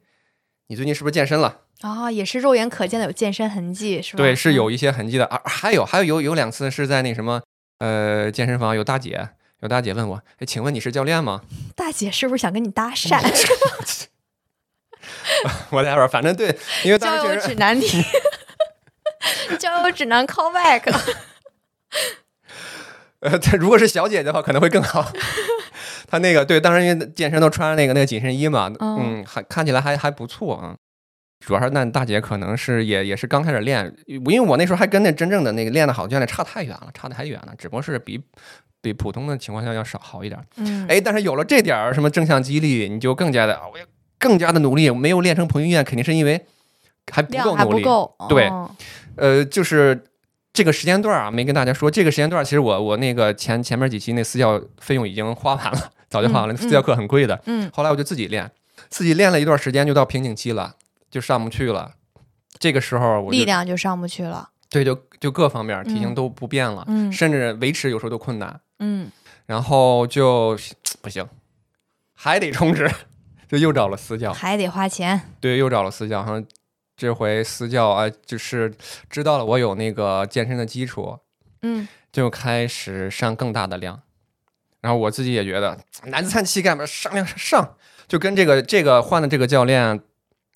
[0.68, 1.62] 你最近是不是健身了？
[1.80, 4.18] 啊、也是肉眼可见的有健身痕迹，是吧？
[4.18, 5.26] 对，是有嗯一些痕迹的。
[5.26, 7.42] 啊，还有还有有有两次是在那什么
[7.78, 9.30] 呃健身房有大姐
[9.60, 11.42] 有大姐问我，哎，请问你是教练吗？
[11.74, 13.18] 大姐是不是想跟你搭讪？
[15.70, 18.02] 我待会儿反正对，因为当时确实指南题，
[19.58, 20.92] 交友指南 call back。
[23.20, 25.10] 呃，她如果是小姐姐的话，可能会更好。
[26.06, 30.76] 她那个对，当时因为健身都穿着那个那个紧身衣嘛，嗯嗯，还看起来还还不错啊。
[31.40, 38.22] 主要是那大姐可能是也也是刚开始练，因为我那时候还跟那真正的那个练的好教练差太远了，差的还远了，只不过是比
[38.84, 40.40] 比普通的情况下要少好一点。
[40.56, 43.84] 嗯，哎，但是有了这点儿什么正向激励，你就更加的，我要
[44.18, 44.90] 更加的努力。
[44.90, 46.44] 没有练成彭于晏，肯定是因为
[47.10, 47.82] 还不够努力。
[47.82, 48.70] 不够，对哦
[49.16, 50.04] 呃，就是
[50.52, 57.40] 这个时间段啊，没跟大家说，这个时间段其实我我那个前前面几期那私教费用已经花完了，早就花完了，嗯私教课很贵的。
[57.46, 58.50] 嗯后来我就自己练，
[58.88, 60.74] 自己练了一段时间，就到瓶颈期了，
[61.10, 61.92] 就上不去了。
[62.58, 68.60] 这个时候我力量就上不去了，对，就就各方面体型嗯都不变了，嗯甚至维持有时候都困难。
[68.78, 69.10] 嗯。
[69.46, 70.58] 然后就
[71.02, 71.28] 不行，
[72.14, 72.90] 还得充值，
[73.48, 74.32] 就又找了私教。
[74.32, 76.44] 还得花钱，对，又找了私教，好像
[76.96, 78.72] 这回私教啊，就是
[79.10, 81.18] 知道了我有那个健身的基础，
[81.62, 81.86] 嗯。
[82.12, 84.00] 就开始上更大的量。
[84.80, 90.00] 然后我自己也觉得男子汉气概嘛，上量上，就跟这个这个换的这个教练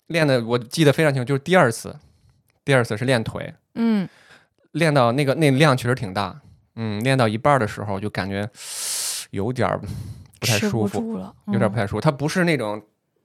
[0.07, 1.97] 练的，我记得非常清楚，就是第二次，
[2.65, 4.09] 第二次是练腿，嗯。
[4.73, 6.41] 练到那个那量确实挺大，
[6.79, 8.49] 嗯，练到一半的时候就感觉
[9.33, 9.79] 有点儿
[10.41, 12.01] 不太舒服，了，嗯有点儿不太舒服。
[12.01, 12.81] 它不是那种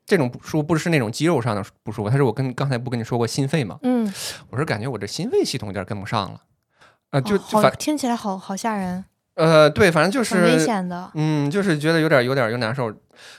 [0.06, 4.12] 这种不舒服，不是那种肌肉上的不舒服，它是我跟刚才不跟你说过心肺嘛，嗯，
[4.50, 6.42] 我是感觉我这心肺系统有点跟不上了，
[7.12, 12.92] 呃，就哦好就反听起来好好吓人，呃对，反正就是危是险的，嗯，就是觉得有点有点儿有难受。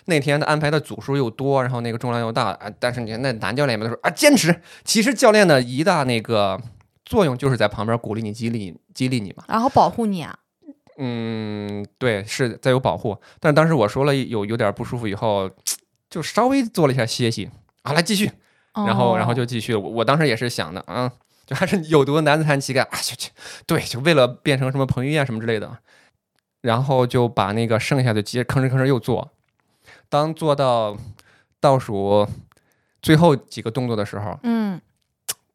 [0.04, 6.60] 那天他安排的组数又多，然后那个重量又大啊，但是你看那男教练们都说啊坚持，其实教练的一大那个
[7.04, 9.44] 作用就是在旁边鼓励你、激励你激励你嘛。
[9.48, 10.38] 然后保护你啊，
[10.98, 13.18] 嗯，对，是在有保护。
[13.40, 15.50] 但是当时我说了有有点不舒服以后，
[16.08, 17.50] 就稍微做了一下歇息，
[17.82, 18.30] 啊，来继续，
[18.72, 19.80] 然后然后哦就继续了。
[19.80, 21.12] 我我当时也是想的，啊，
[21.46, 23.30] 就还是有毒的男子汉气概啊，去去，
[23.66, 25.78] 对，就为了变成什么彭于晏什么之类的，
[26.62, 29.32] 然后就把那个剩下的接吭哧吭哧又做。
[30.08, 30.96] 当做到
[31.60, 32.26] 倒数
[33.02, 34.80] 最后几个动作的时候，嗯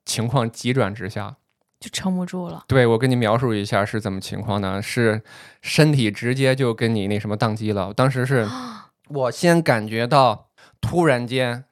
[0.05, 1.37] 情况急转直下，
[1.80, 4.82] 就撑不住了，对我跟你描述一下是怎么情况呢？
[4.82, 5.21] 是
[5.61, 7.93] 身体直接就跟你那什么宕机了。
[7.93, 8.45] 当时是
[9.07, 10.49] 我先感觉到
[10.82, 11.63] 突然间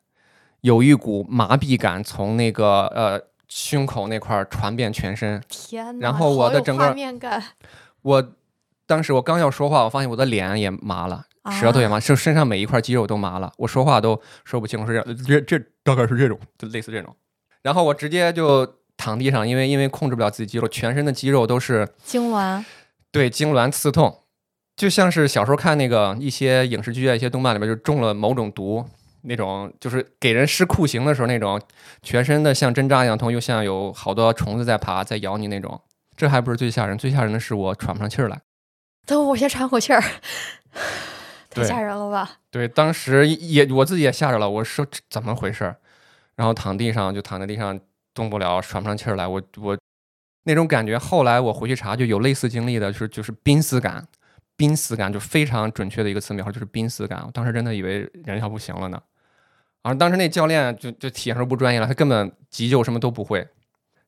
[0.61, 5.43] 有一股麻痹感从那个呃胸口那块儿传遍全身。
[5.49, 7.43] 天呐，然后我的整个面感，
[8.01, 8.33] 我
[8.85, 11.25] 当时我刚要说话，我发现我的脸也麻了。
[11.41, 17.15] 啊舌头也麻，就身上每一块肌肉都麻了，我说话都说不清楚，是这，这这大概是这种，就类似这种。
[17.61, 18.65] 然后我直接就
[19.07, 22.61] 躺地上，因为因为控制不了自己肌肉，全身的肌肉都是痉挛，
[23.09, 24.23] 对痉挛刺痛，
[24.75, 28.85] 就像是小时候看那个一些影视剧啊、一些动漫里面，就中了某种毒
[29.21, 31.61] 那种，就是给人施酷刑的时候那种，
[32.03, 35.79] 全身的像针扎一样痛，又像有好多虫子在爬、在咬你那种。
[36.17, 38.41] 这还不是最吓人，最吓人的是我喘不上气儿来。
[39.05, 40.03] 等我先喘口气儿，
[41.49, 42.39] 太吓人了吧？
[42.51, 45.77] 对，当时也我自己也吓着了，我说这怎么回事儿？
[46.35, 47.79] 然后躺地上就躺在地上
[48.17, 49.27] 动不了，喘不上气儿来。
[49.27, 49.77] 我我
[50.43, 54.03] 那种感觉，后来我回去查就有类似经历的，就是就是濒死感，
[54.55, 57.21] 濒死感就非常准确的一个词描述，就是濒死感。
[57.23, 58.99] 我当时真的以为人要不行了呢。
[59.83, 63.47] 然后当时那教练就就体现出不专业了，他根本急救什么都不会，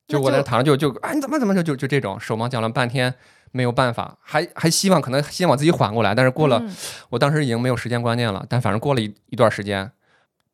[0.08, 3.14] 就我在躺着就就啊你怎么怎么就就就这种手忙脚乱半天
[3.52, 6.58] 没有办法，还还希望可能希望自己缓过来，但是过了。
[6.58, 6.74] 嗯
[7.10, 9.90] 我当时已经没有时间观念了，但反正过了一一段时间，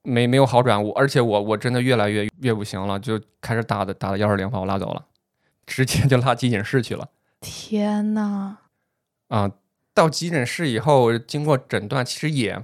[0.07, 5.05] 没没有好转，我而且我我真的越来越越不行了，就开始打的打的幺二零把我拉走了，
[5.67, 7.09] 直接就拉急诊室去了
[7.41, 8.59] 天呐，
[9.29, 9.51] 啊。
[9.93, 12.63] 到急诊室以后，经过诊断，其实也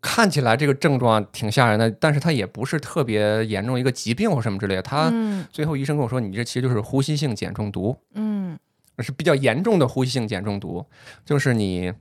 [0.00, 4.82] 看起来这个症状挺吓人的，但是它也不是特别严重一个疾病或什么之类的。
[4.82, 7.96] 他嗯最后医生跟我说，你这其实就是呼吸性碱中毒。
[8.14, 8.56] 嗯
[9.00, 10.86] 是比较严重的呼吸性碱中毒，
[11.24, 11.92] 就是你，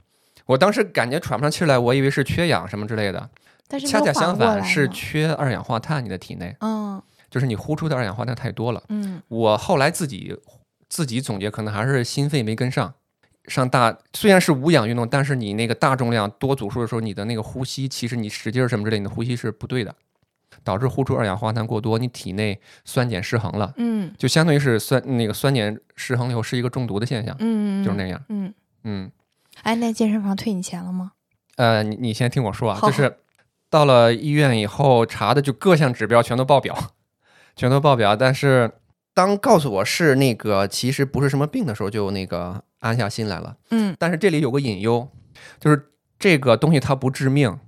[0.46, 3.30] 我当时感觉喘不上气来，我以为是缺氧什么之类的，
[3.70, 8.84] 但是恰恰相反是缺二氧化碳，你的体内嗯就是你呼出的二氧化碳太多了。
[8.90, 10.36] 嗯我后来自己
[10.90, 12.94] 自己总结，可能还是心肺没跟上。
[13.48, 19.96] 上大虽然是无氧运动，但是你那个大重量多组数的时候，你的那个呼吸，其实你使劲儿什么之类，你的呼吸是不对的，
[20.64, 28.22] 导致呼出二氧化碳过多，你体内酸碱失衡了，嗯就相当于是酸那个酸碱失衡以后是一个中毒的现象，嗯，就是那样。
[28.30, 28.54] 嗯，
[28.84, 29.12] 嗯，
[29.64, 31.14] 哎，那健身房退你钱了吗？
[31.56, 33.18] 呃，你你先听我说啊，就是
[33.70, 36.76] 到了医院以后查的就各项指标全都爆表，
[37.56, 38.16] 全都爆表。
[38.16, 38.72] 但是
[39.14, 43.58] 当告诉我是那个其实不是什么病的时候，就那个安下心来了。
[43.72, 45.08] 嗯但是这里有个隐忧，
[45.60, 47.60] 就是这个东西它不致命，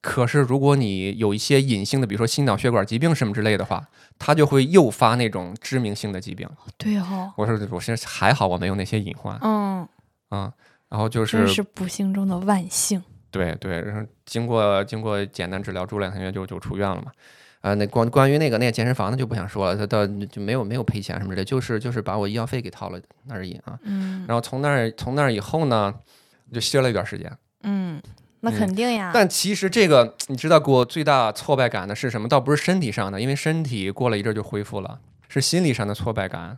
[0.00, 3.88] 可是如果你有一些隐性的，比如说心脑血管疾病什么之类的话，
[4.18, 6.48] 它就会诱发那种致命性的疾病。
[6.78, 9.86] 对哦，我说我现在还好，我没有那些隐患嗯，
[10.30, 10.52] 啊。
[10.88, 13.00] 然后就是真是不幸中的万幸。
[13.30, 17.12] 对对，然后经过经过简单治疗，住两个月就就出院了嘛。
[17.60, 23.78] 啊、那关关于那个那个健身房的就不想说了，他到就没有没有赔钱什么之类，就是就是把我医药费给掏了而已啊。
[23.82, 25.94] 嗯然后从那儿从那儿以后呢，
[26.52, 27.30] 就歇了一段时间。
[27.62, 28.00] 嗯
[28.40, 29.10] 那肯定呀。
[29.12, 32.26] 但其实这个你知道给我最大挫败感的是什么？
[32.26, 36.56] 倒不是身体上的，因为身体过了一阵就恢复了，是心理上的挫败感，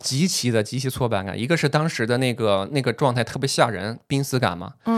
[0.00, 1.38] 极其的极其挫败感。
[1.38, 4.91] 一个是当时的那个那个状态特别吓人，濒死感嘛，嗯，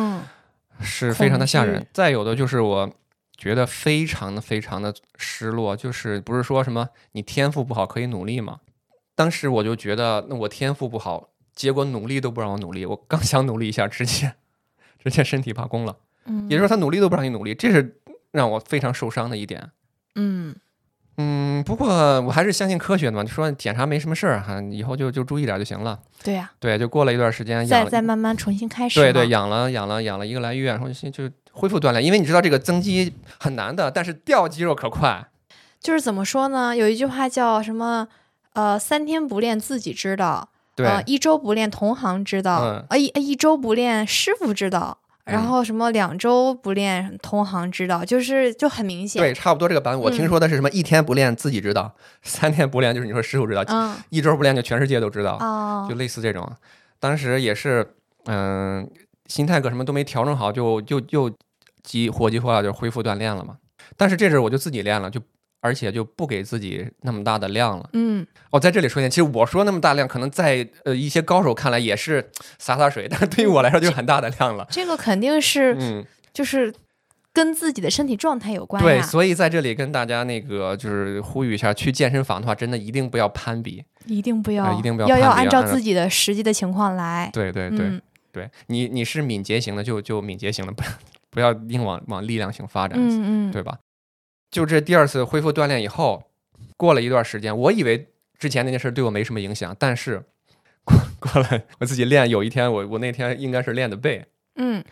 [0.84, 1.86] 是非常的吓人。
[1.92, 2.92] 再有的就是我
[3.36, 8.60] 觉得非常的非常的失落，就是不是说什么你天赋不好可以努力吗？
[9.16, 14.34] 当时我就觉得那我天赋不好，结果努力都不让我努力，我刚想努力一下，直接
[15.02, 15.96] 直接身体罢工了。
[16.26, 19.70] 嗯，也就是说，他努力都不让你努力，这是让我非常受伤的一点。
[20.16, 20.56] 嗯，
[21.16, 21.88] 嗯，不过
[22.22, 25.98] 我还是相信科学的嘛，就说检查没什么事儿哈，以后就就注意点就行了。
[26.22, 28.98] 对呀、对，就过了一段时间，再再慢慢重新开始。
[29.00, 35.24] 对对，养了养了养了一个来月，然后就就恢复锻炼，因为你知道这个增肌很难的，但是掉肌肉可快。
[35.80, 36.76] 就是怎么说呢？
[36.76, 38.08] 有一句话叫什么？
[38.54, 49.22] 呃，三天不练自己知道，对，呃，一周不练同行知道，嗯呃，一一周不练师傅知道，然嗯后什么两周不练同行知道，就是就很明显。
[49.22, 50.00] 对，差不多这个版本。
[50.00, 50.68] 我听嗯说的是什么？
[50.70, 55.36] 一天不练自己知道，三天不练就是你说师傅知道，嗯一周不练就全世界都知道。
[55.40, 56.50] 哦就类似这种。
[57.00, 57.94] 当时也是，
[58.26, 58.88] 嗯、
[59.26, 61.30] 心态各什么都没调整好，就就就
[61.82, 63.56] 急火急火燎就恢复锻炼了嘛。
[63.96, 65.20] 但是这阵儿我就自己练了，就
[65.64, 67.88] 而且就不给自己那么大的量了。
[67.94, 74.66] 嗯，哦，在这里说一下，其实我说那么大量，可能在呃一些高手看来也是洒洒水，但是对于我来说就是很大的量了。
[74.70, 76.04] 这个肯定是嗯，
[76.34, 76.70] 就是
[77.32, 83.82] 跟自己的身体状态有关对，所以在这里跟大家那个就是呼吁一下，去健身房的话，真的一定不要攀比。
[84.04, 87.30] 一定不要，呃一定不要要要攀比按照按照自己的实际的情况来。
[87.32, 87.86] 对对对。
[87.86, 88.02] 嗯
[88.34, 90.90] 对你，你是敏捷型的就就敏捷型的，不要
[91.30, 93.78] 不要硬往往力量型发展，嗯嗯，对吧？
[94.54, 96.30] 就这第二次恢复锻炼以后，
[96.76, 100.22] 过了一段时间，我以为之前那件事对我没什么影响，但是
[100.86, 104.24] 过过来我自己练，有一天我我那天应该是练的背，
[104.54, 104.84] 嗯，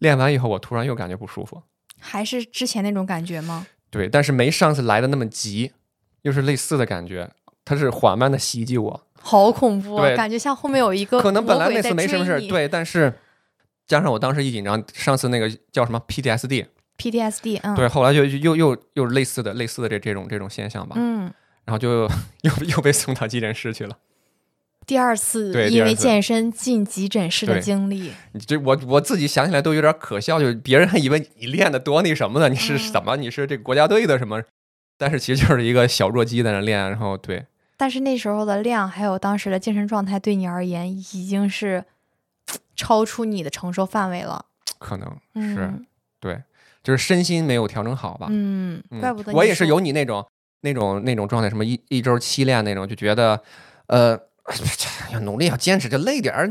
[0.00, 1.62] 练完以后我突然又感觉不舒服，
[2.00, 3.68] 还是之前那种感觉吗？
[3.88, 5.70] 对，但是没上次来的那么急，
[6.22, 7.30] 又是类似的感觉，
[7.64, 10.16] 它是缓慢的袭击我，好恐怖、啊，对。
[10.16, 13.14] 感觉像后面有一个可能本来那次没什么事对，但是
[13.86, 16.66] 加上我当时一紧张，上次那个叫什么 PTSD。
[16.98, 21.32] PTSD，嗯，对，后来就又又又类似的类似的这这种这种现象吧，嗯，
[21.64, 22.08] 然后就
[22.42, 23.98] 又又被送到急诊室去了。
[24.86, 32.50] 第二次因为健身进急诊室的经历，你这我我自己想起来都有点可笑，就是别人还以为你练的多那什么呢？
[32.50, 33.16] 你是嗯什么？
[33.16, 34.42] 你是这个国家队的什么？
[34.98, 41.84] 但是其实就是一个小弱鸡在那练，然后对但是那时候的量还有当时的精神状态对你而言已经是
[42.76, 44.44] 超出你的承受范围了。
[44.78, 45.86] 可能是、嗯
[46.20, 46.42] 对，
[46.84, 48.28] 就是身心没有调整好吧。
[48.30, 50.24] 嗯，嗯怪不得我也是有你那种
[50.60, 53.40] 那种那种状态，什么一一周七练那种，就觉得
[53.88, 54.16] 呃
[55.12, 56.48] 要努力要坚持，就累点儿，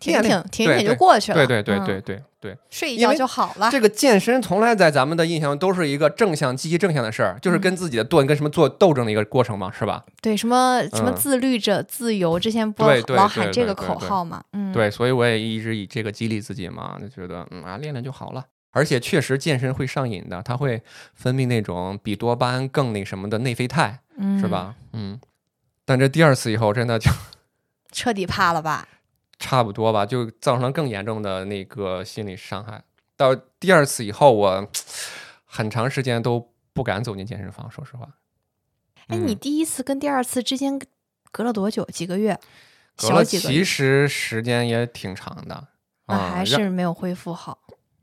[0.00, 1.36] 挺挺挺挺就过去了。
[1.36, 2.56] 对对对嗯对对对。
[2.70, 3.68] 睡一觉就好了。
[3.70, 10.04] 这个健身从来在咱们的印象都是一个正向、积极正向的事儿，就是嗯跟自己的斗、跟什么做斗争的一个过程嘛，是吧？
[10.22, 14.40] 对，什么什么嗯自律者自由，之前不老对喊这个口号嘛？
[14.52, 18.44] 嗯，对，所以我也一直以这个激励自己嘛，就觉得嗯啊，练练就好了。
[18.70, 20.82] 而且确实健身会上瘾的，它会
[21.14, 24.46] 分泌那种比多巴胺更那什么的内啡肽，嗯，是？
[24.46, 24.74] 吧？
[24.92, 25.20] 嗯。
[25.84, 27.10] 但这第二次以后，真的就
[27.92, 28.86] 彻底怕了吧？
[29.38, 32.82] 差不多吧，就造成了更严重的那个心理伤害。
[33.16, 34.68] 到第二次以后，我
[35.44, 38.06] 很长时间都不敢走进健身房，说实话。
[39.06, 40.78] 哎，嗯你第一次跟第二次之间
[41.32, 41.84] 隔了多久？
[41.86, 42.38] 几个月？
[42.96, 43.58] 隔了几个月？
[43.58, 45.68] 其实时间也挺长的，
[46.06, 47.58] 那还啊让是没有恢复好，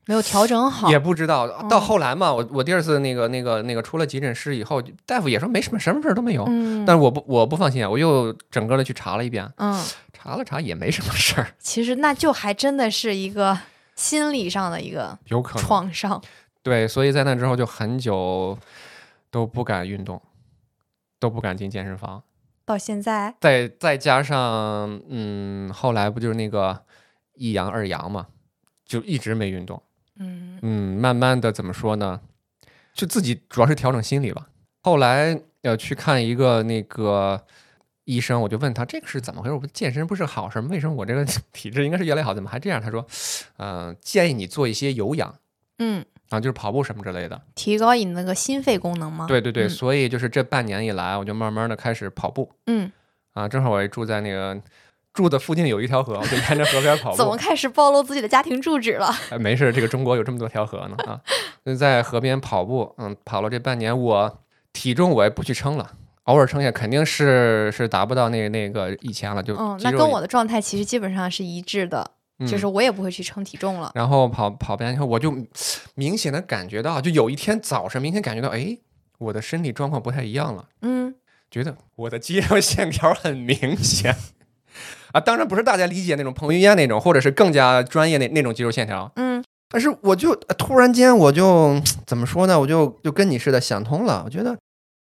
[0.06, 0.90] 没有调整好。
[0.90, 1.48] 也不知道。
[1.64, 6.46] 到嗯后来嘛，我我第二次那个那个那个出了急诊室以后，大夫也说没什么，什么事儿都没有。
[6.48, 9.84] 嗯，但是我不我不放心啊，我又整个的去查了一遍，嗯，
[10.14, 13.58] 查了查也没什么事儿，其实那就还真的是一个
[13.96, 15.64] 心理上的一个有可能。
[15.64, 16.22] 创伤。
[16.62, 18.58] 对，所以在那之后就很久
[19.30, 20.22] 都不敢运动，
[21.20, 22.24] 都不敢进健身房。
[22.66, 26.82] 到现在，再再加上，嗯，后来不就是那个
[27.36, 28.26] 一阳二阳嘛，
[28.84, 29.80] 就一直没运动。
[30.20, 32.22] 嗯嗯，慢慢的怎么说呢？
[32.94, 34.48] 就自己主要是调整心理吧。
[34.82, 37.44] 后来呃去看一个那个
[38.06, 39.68] 医生，我就问他这个是怎么回事？
[39.74, 40.68] 健身不是好事吗？
[40.72, 42.80] 为什么我这个体质应该是越来越好，怎么还这样？
[42.82, 43.06] 他说，
[43.58, 45.36] 嗯、建议你做一些有氧
[45.80, 47.42] 嗯，啊，就是跑步什么之类的。
[47.56, 49.26] 提高你那个心肺功能吗？
[49.28, 52.90] 对对对，嗯所以就是这半年以来，我就慢慢的开始跑步嗯，
[53.34, 53.50] 啊。
[53.50, 54.58] 正好我也住在那个
[55.16, 57.18] 住的附近有一条河，我就沿着河边跑 步。
[57.18, 59.10] 怎么开始暴露自己的家庭住址了？
[59.32, 61.20] 哎，没事，这个中国有这么多条河呢啊！
[61.66, 64.38] 就在河边跑步，嗯，跑了这半年，我
[64.74, 65.94] 体重我也不去称了，
[66.26, 72.12] 偶尔称一下，肯定是是达不到那那个以前了，就嗯，那跟我的状态其实基本上是一致的。
[72.46, 73.94] 就是我也不会去称体重了。
[73.96, 75.34] 然后跑跑完以后，我就
[75.94, 78.78] 明显的感觉到，就有一天早上明显感觉到，哎，
[79.20, 80.68] 我的身体状况不太一样了。
[80.82, 81.16] 嗯，
[81.50, 84.14] 觉得我的肌肉线条很明显
[85.16, 89.10] 啊，当然不是大家理解那种彭于晏那种，或者是更加专业那那种肌肉线条。
[89.16, 92.60] 嗯，但是我就突然间我就怎么说呢？
[92.60, 94.58] 我就就跟你似的想通了，我觉得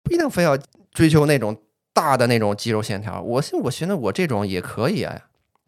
[0.03, 0.57] 不一定非要
[0.91, 1.55] 追求那种
[1.93, 5.21] 大的那种肌肉线条，我我寻思我这种也可以啊。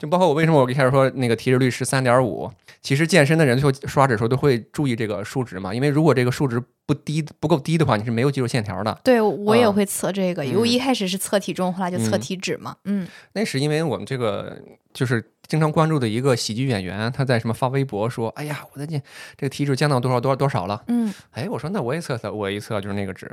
[0.03, 2.51] 就包括我为什么我一开始说那个体脂率是三点五，
[2.81, 8.99] 其实健身的人就刷脂时候都会注意这个数值嘛，因为如果这个数值不低不够低的话，你是没有肌肉线条的。
[9.01, 12.75] 对，我也会测这个，因为一开始是测体重，后来就测嗯体脂嘛。
[12.83, 14.61] 嗯那是因为我们这个
[14.93, 19.01] 就是经常关注的一个喜剧演员，他在什么发微博说，哎呀，我的这
[19.37, 20.83] 这个体脂降到多少多少多少了。
[20.89, 23.25] 嗯哎，我说那我也测测，我一测就是那个值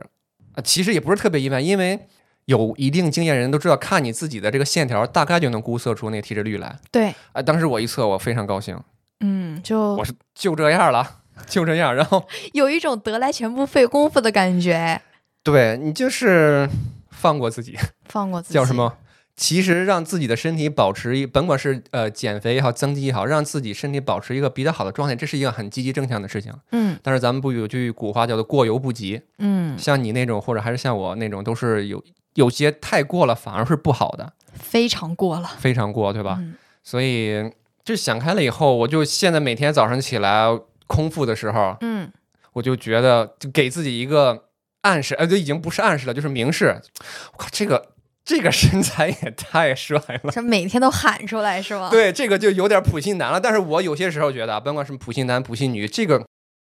[0.55, 1.99] 啊，其实也不是特别意外，因为
[2.47, 6.79] 有一定经验人都知道，看你自己的这个线条，大概就能估测出那个体脂率来。
[6.91, 8.79] 对，啊，当时我一测，我非常高兴，
[9.21, 11.95] 嗯，就我是就这样了， 就这样。
[11.95, 15.01] 然后 有一种得来全不费工夫的感觉。
[15.43, 16.69] 对你就是
[17.11, 18.75] 放过自己，放过自己叫什？
[18.75, 18.95] 么？
[19.37, 26.53] 其实让自己的身体保持一，甭管是呃减肥也好，增肌也好，让自己身体保持一个比较好的状态，这是一个很积极正向的事情。
[26.73, 36.37] 嗯但是咱们不有句古话叫做“过犹不及”，嗯，像你那种或者还是像我那种，都是有有些太过了，反而是不好的，非常过了，非常过，对吧？
[36.39, 37.53] 嗯所以
[37.85, 40.47] 就想开了以后，我就现在每天早上起来
[40.87, 42.11] 空腹的时候，嗯，
[42.55, 44.47] 我就觉得就给自己一个
[44.81, 46.81] 暗示，哎，这已经不是暗示了，就是明示。
[47.33, 47.93] 我靠，这个
[48.25, 50.33] 这个身材也太帅了。
[50.33, 53.39] 这每天都喊出来是吗？，对，这个就有点普信男了。
[53.39, 56.25] 但是我有些时候觉得啊，甭管是普信男、普信女，这个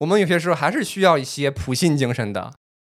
[0.00, 2.52] 我们有些时候还是需要一些普信精神的。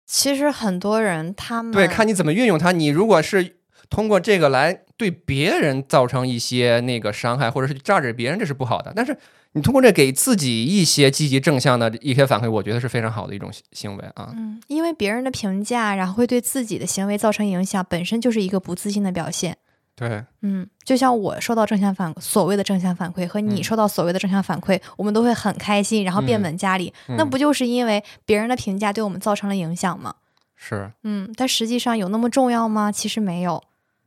[0.08, 2.72] 其实很多人他们对，看你怎么运用它。
[2.72, 3.58] 你如果是
[3.90, 8.90] 通过这个来对别人造成一些那个伤害，或者是榨着别人，这是不好的。
[8.96, 9.16] 但是
[9.52, 14.32] 你通过这给自己一些积极正向的一些反馈，我觉得是非常好的一种行行为啊。
[14.34, 19.58] 嗯，因为别人的评价，然后会对自己的行为造成影响，本身就是一个不自信的表现。
[19.98, 26.92] 对，嗯，就像我收到正向反所谓的正向反馈和你嗯收到所谓的正向反馈，我们都会很开心，然后变嗯本加厉。
[27.08, 30.14] 那嗯不就是因为别人的评价对我们造成了影响吗？
[30.54, 32.92] 是，嗯，但实际上有那么重要吗？
[32.92, 33.60] 其实没有，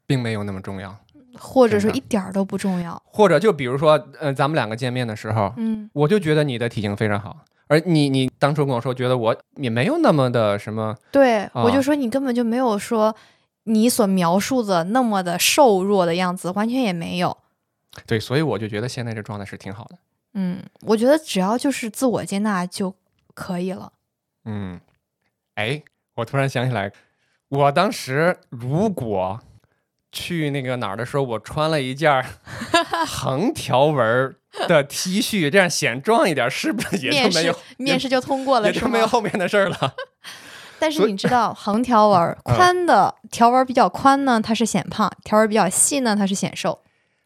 [0.05, 0.95] 并没有那么重要。
[1.37, 3.01] 或者说一点儿都不重要。
[3.05, 7.37] 或者就比如说，呃，咱们两个见面的时候，嗯我就觉得你的体型非常好，
[7.67, 13.15] 而你你当初跟我说，觉得我也没有那么的什么，对，我就啊说你根本就没有说
[13.64, 17.38] 你所描述的那么的瘦弱的样子，完全也没有。
[18.05, 19.97] 对，所以我就觉得现在这状态是挺好的。
[20.34, 22.95] 嗯，我觉得只要就是自我接纳就
[23.34, 23.91] 可以了。
[24.45, 24.80] 嗯，
[25.55, 25.84] 哎，
[26.16, 26.91] 我突然想起来，
[27.49, 29.39] 我当时如果
[30.12, 32.26] 去那个哪儿的时候，我穿了一件儿
[33.05, 34.36] 横条纹儿
[34.68, 39.07] 的 T 恤，这样显壮一点，是不是也就没有面试就通过了是也就没有？
[39.07, 39.95] 后面的事儿了？
[40.82, 46.79] 但是你知道，横条纹宽的条纹儿比较宽呢，它是显胖；条纹儿比较细呢，它是显瘦。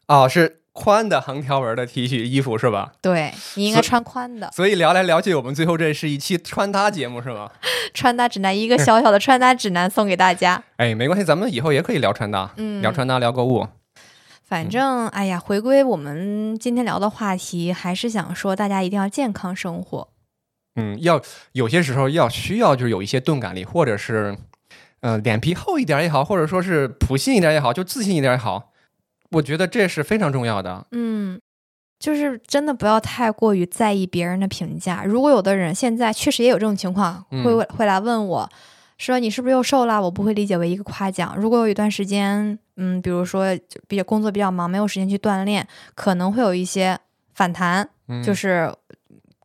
[0.07, 2.91] 哦，是宽的横条纹的 T 恤衣服是吧？
[3.01, 4.51] 对你应该穿宽的。
[4.51, 7.49] 所以聊来聊去，我们最后这是一期穿搭节目是吗？
[7.93, 10.61] 穿搭指南，一个小小的穿搭指南送给大家。
[10.75, 13.65] 哎，没关系，咱们以后也可以聊穿搭，嗯，聊穿搭，聊购物。
[14.43, 20.09] 反正，哎呀，回归我们今天聊的话题，还是想说大家一定要健康生活。
[20.75, 21.21] 嗯，要
[21.53, 24.37] 有些时候要需要就是有一些钝感力，或者是
[25.01, 28.71] 呃脸皮厚一点也好，或者说是普信一点也好，就自信一点也好，
[29.31, 30.85] 我觉得这是非常重要的。
[30.91, 31.39] 嗯，
[31.99, 35.03] 就是真的不要太过于在意别人的评价。
[35.05, 38.49] 如果有的人现在确实也有这种情况，嗯会会来问我。
[38.97, 40.01] 说你是不是又瘦了？
[40.01, 41.35] 我不会理解为一个夸奖。
[41.37, 46.97] 如果有一段时间，嗯，比如说就比较工作比较忙，没有时间去锻炼，可能会有一些
[47.33, 48.73] 反弹，嗯，就是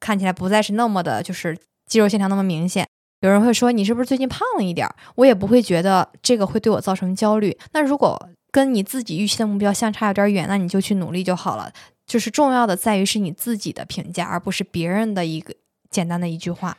[0.00, 2.88] 看起来不再是那么的，就是肌肉线条那么明显。
[3.20, 4.88] 有人会说你是不是最近胖了一点？
[5.16, 7.56] 我也不会觉得这个会对我造成焦虑。
[7.72, 11.70] 那如果跟你自己预期的目标相差有点远，那你就去努力就好了。
[12.06, 15.54] 就是重要的在于是你自己的评价，而不是别人的一个
[15.90, 16.76] 简单的一句话。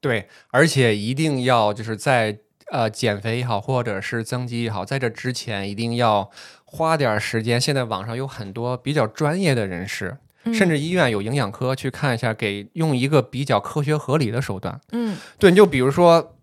[0.00, 2.38] 对，而且一定要就是在
[2.70, 6.30] 呃减肥也好，或者是增肌也好，在这之前一定要
[6.64, 7.58] 花点时间。
[7.58, 10.18] 现在网上有很多比较专业的人士，
[10.52, 14.80] 甚至医院有营养科去看一下，给用一个比较科学合理的手段。
[14.92, 16.36] 嗯对，你就比如说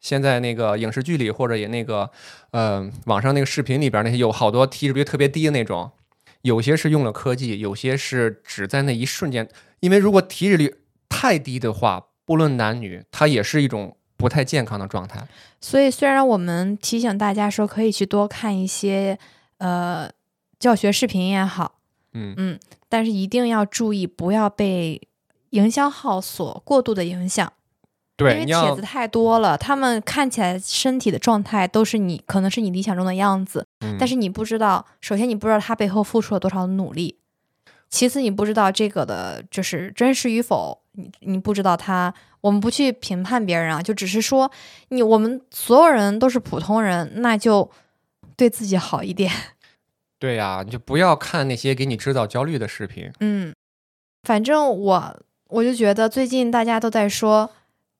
[0.00, 2.08] 现在那个影视剧里，或者也那个
[2.52, 5.90] 呃网上那个视频里边那些有好多体脂率特别低的那种，
[6.42, 9.48] 有些是用了科技，有些是只在那一瞬间。
[9.80, 10.76] 因为如果体脂率
[11.08, 15.26] 太低的话，不论男女，它也是一种不太健康的状态。
[15.60, 19.18] 所以虽然我们提醒大家说可以去多看一些
[19.58, 20.08] 呃
[20.60, 21.77] 教学视频也好，
[22.12, 25.00] 嗯嗯，但是一定要注意，不要被
[25.50, 27.52] 营销号所过度的影响。
[28.16, 37.16] 对因，为帖子太多了，他们看起来身体的状态都是你可能是你理想中的样子，嗯但是你不知道，首先你不知道他背后付出了多少努力，
[37.88, 44.50] 其次你不知道这个的就是真实与否，你你不知道他，我们不去评判别人啊，就只是说
[44.88, 47.70] 你我们所有人都是普通人，那就
[48.36, 49.30] 对自己好一点，
[50.18, 53.10] 对呀、你就不要看那些给你制造焦虑的视频。
[53.20, 53.54] 嗯，
[54.22, 57.50] 反正我我就觉得最近大家都在说。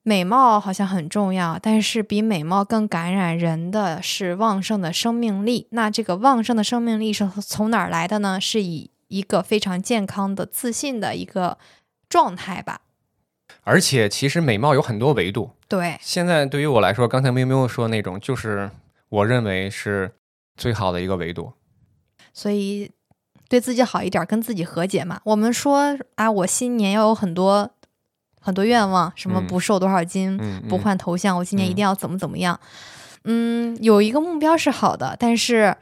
[0.01, 5.67] 美貌好像很重要，但是比美貌更感染人的是旺盛的生命力。
[5.71, 8.39] 那这个旺盛的生命力是从哪儿来的呢？
[8.39, 11.59] 是以一个非常健康的、自信的一个
[12.07, 12.81] 状态吧。
[13.63, 15.51] 而且其实美貌有很多维度。
[15.67, 18.71] 对，现在对于我来说，刚才喵喵说那种，就是
[19.09, 20.11] 我认为是
[20.55, 21.51] 最好的一个维度。
[22.33, 22.91] 所以
[23.47, 25.19] 对自己好一点，跟自己和解嘛。
[25.23, 27.69] 我们说啊，我新年要有很多
[28.39, 32.59] 很多愿望，什么嗯不瘦多少斤，嗯，不嗯换头像，我今年一嗯定要怎么怎么样。
[33.25, 35.75] 嗯，有一个目标是好的，但是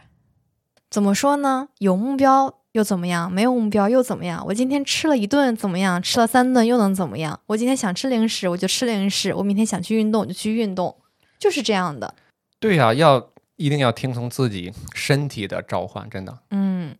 [0.89, 1.70] 怎么说呢？
[1.78, 3.32] 有目标又怎么样？
[3.32, 4.43] 没有目标又怎么样？
[4.48, 6.02] 我今天吃了一顿怎么样？
[6.02, 7.39] 吃了三顿又能怎么样？
[7.48, 10.95] 我今天想吃零食，我就吃零食；我明天想去运动，我就去运动，
[11.38, 12.16] 就是这样的。
[12.60, 16.38] 对呀、要一定要听从自己身体的召唤，真的。
[16.51, 16.95] 嗯，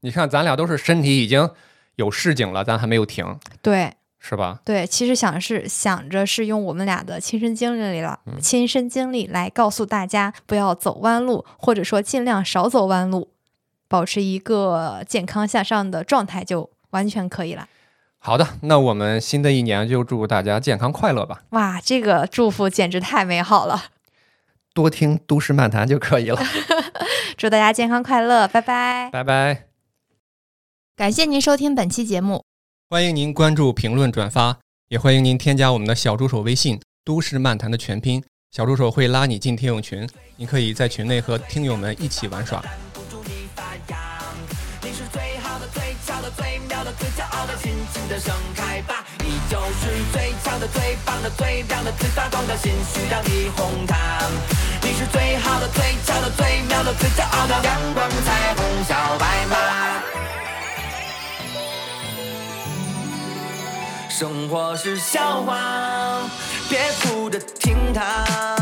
[0.00, 1.50] 你看，咱俩都是身体已经
[1.96, 4.60] 有市井了，咱还没有停，对是吧？
[4.64, 13.30] 对，其实想是想着是用我们俩的亲身经历了，嗯亲身经历来告诉大家不要走弯路，或者说尽量少走弯路，
[13.88, 17.68] 保持一个健康向上的状态就完全可以了。
[18.18, 23.84] 好的，那我们新的一年就祝大家健康快乐吧，哇，这个祝福简直太美好了！
[24.80, 26.42] 多听都市漫谈就可以了。
[27.36, 29.10] 祝大家健康快乐，拜拜！
[29.12, 29.64] 拜拜。
[30.96, 32.42] 感谢您收听本期节目，
[32.88, 34.58] 欢迎您关注、评论、转发，
[34.88, 42.64] 也欢迎您添加我们的小助手微信“都市漫谈”的全拼，小助手会拉你进听友群，您可以在群内和听友们一起玩耍。
[45.12, 48.99] 最好的、最俏的、最妙的、最骄傲的，尽情的盛开吧！
[49.82, 53.96] 你是最强的、最棒的、最亮的、最发光的，心需要你哄它。
[54.82, 59.56] 你是最好的、最俏的、最妙的、最骄傲的，阳光彩虹小白马。
[64.10, 66.28] 生活是笑话，
[66.68, 68.59] 别哭着听它。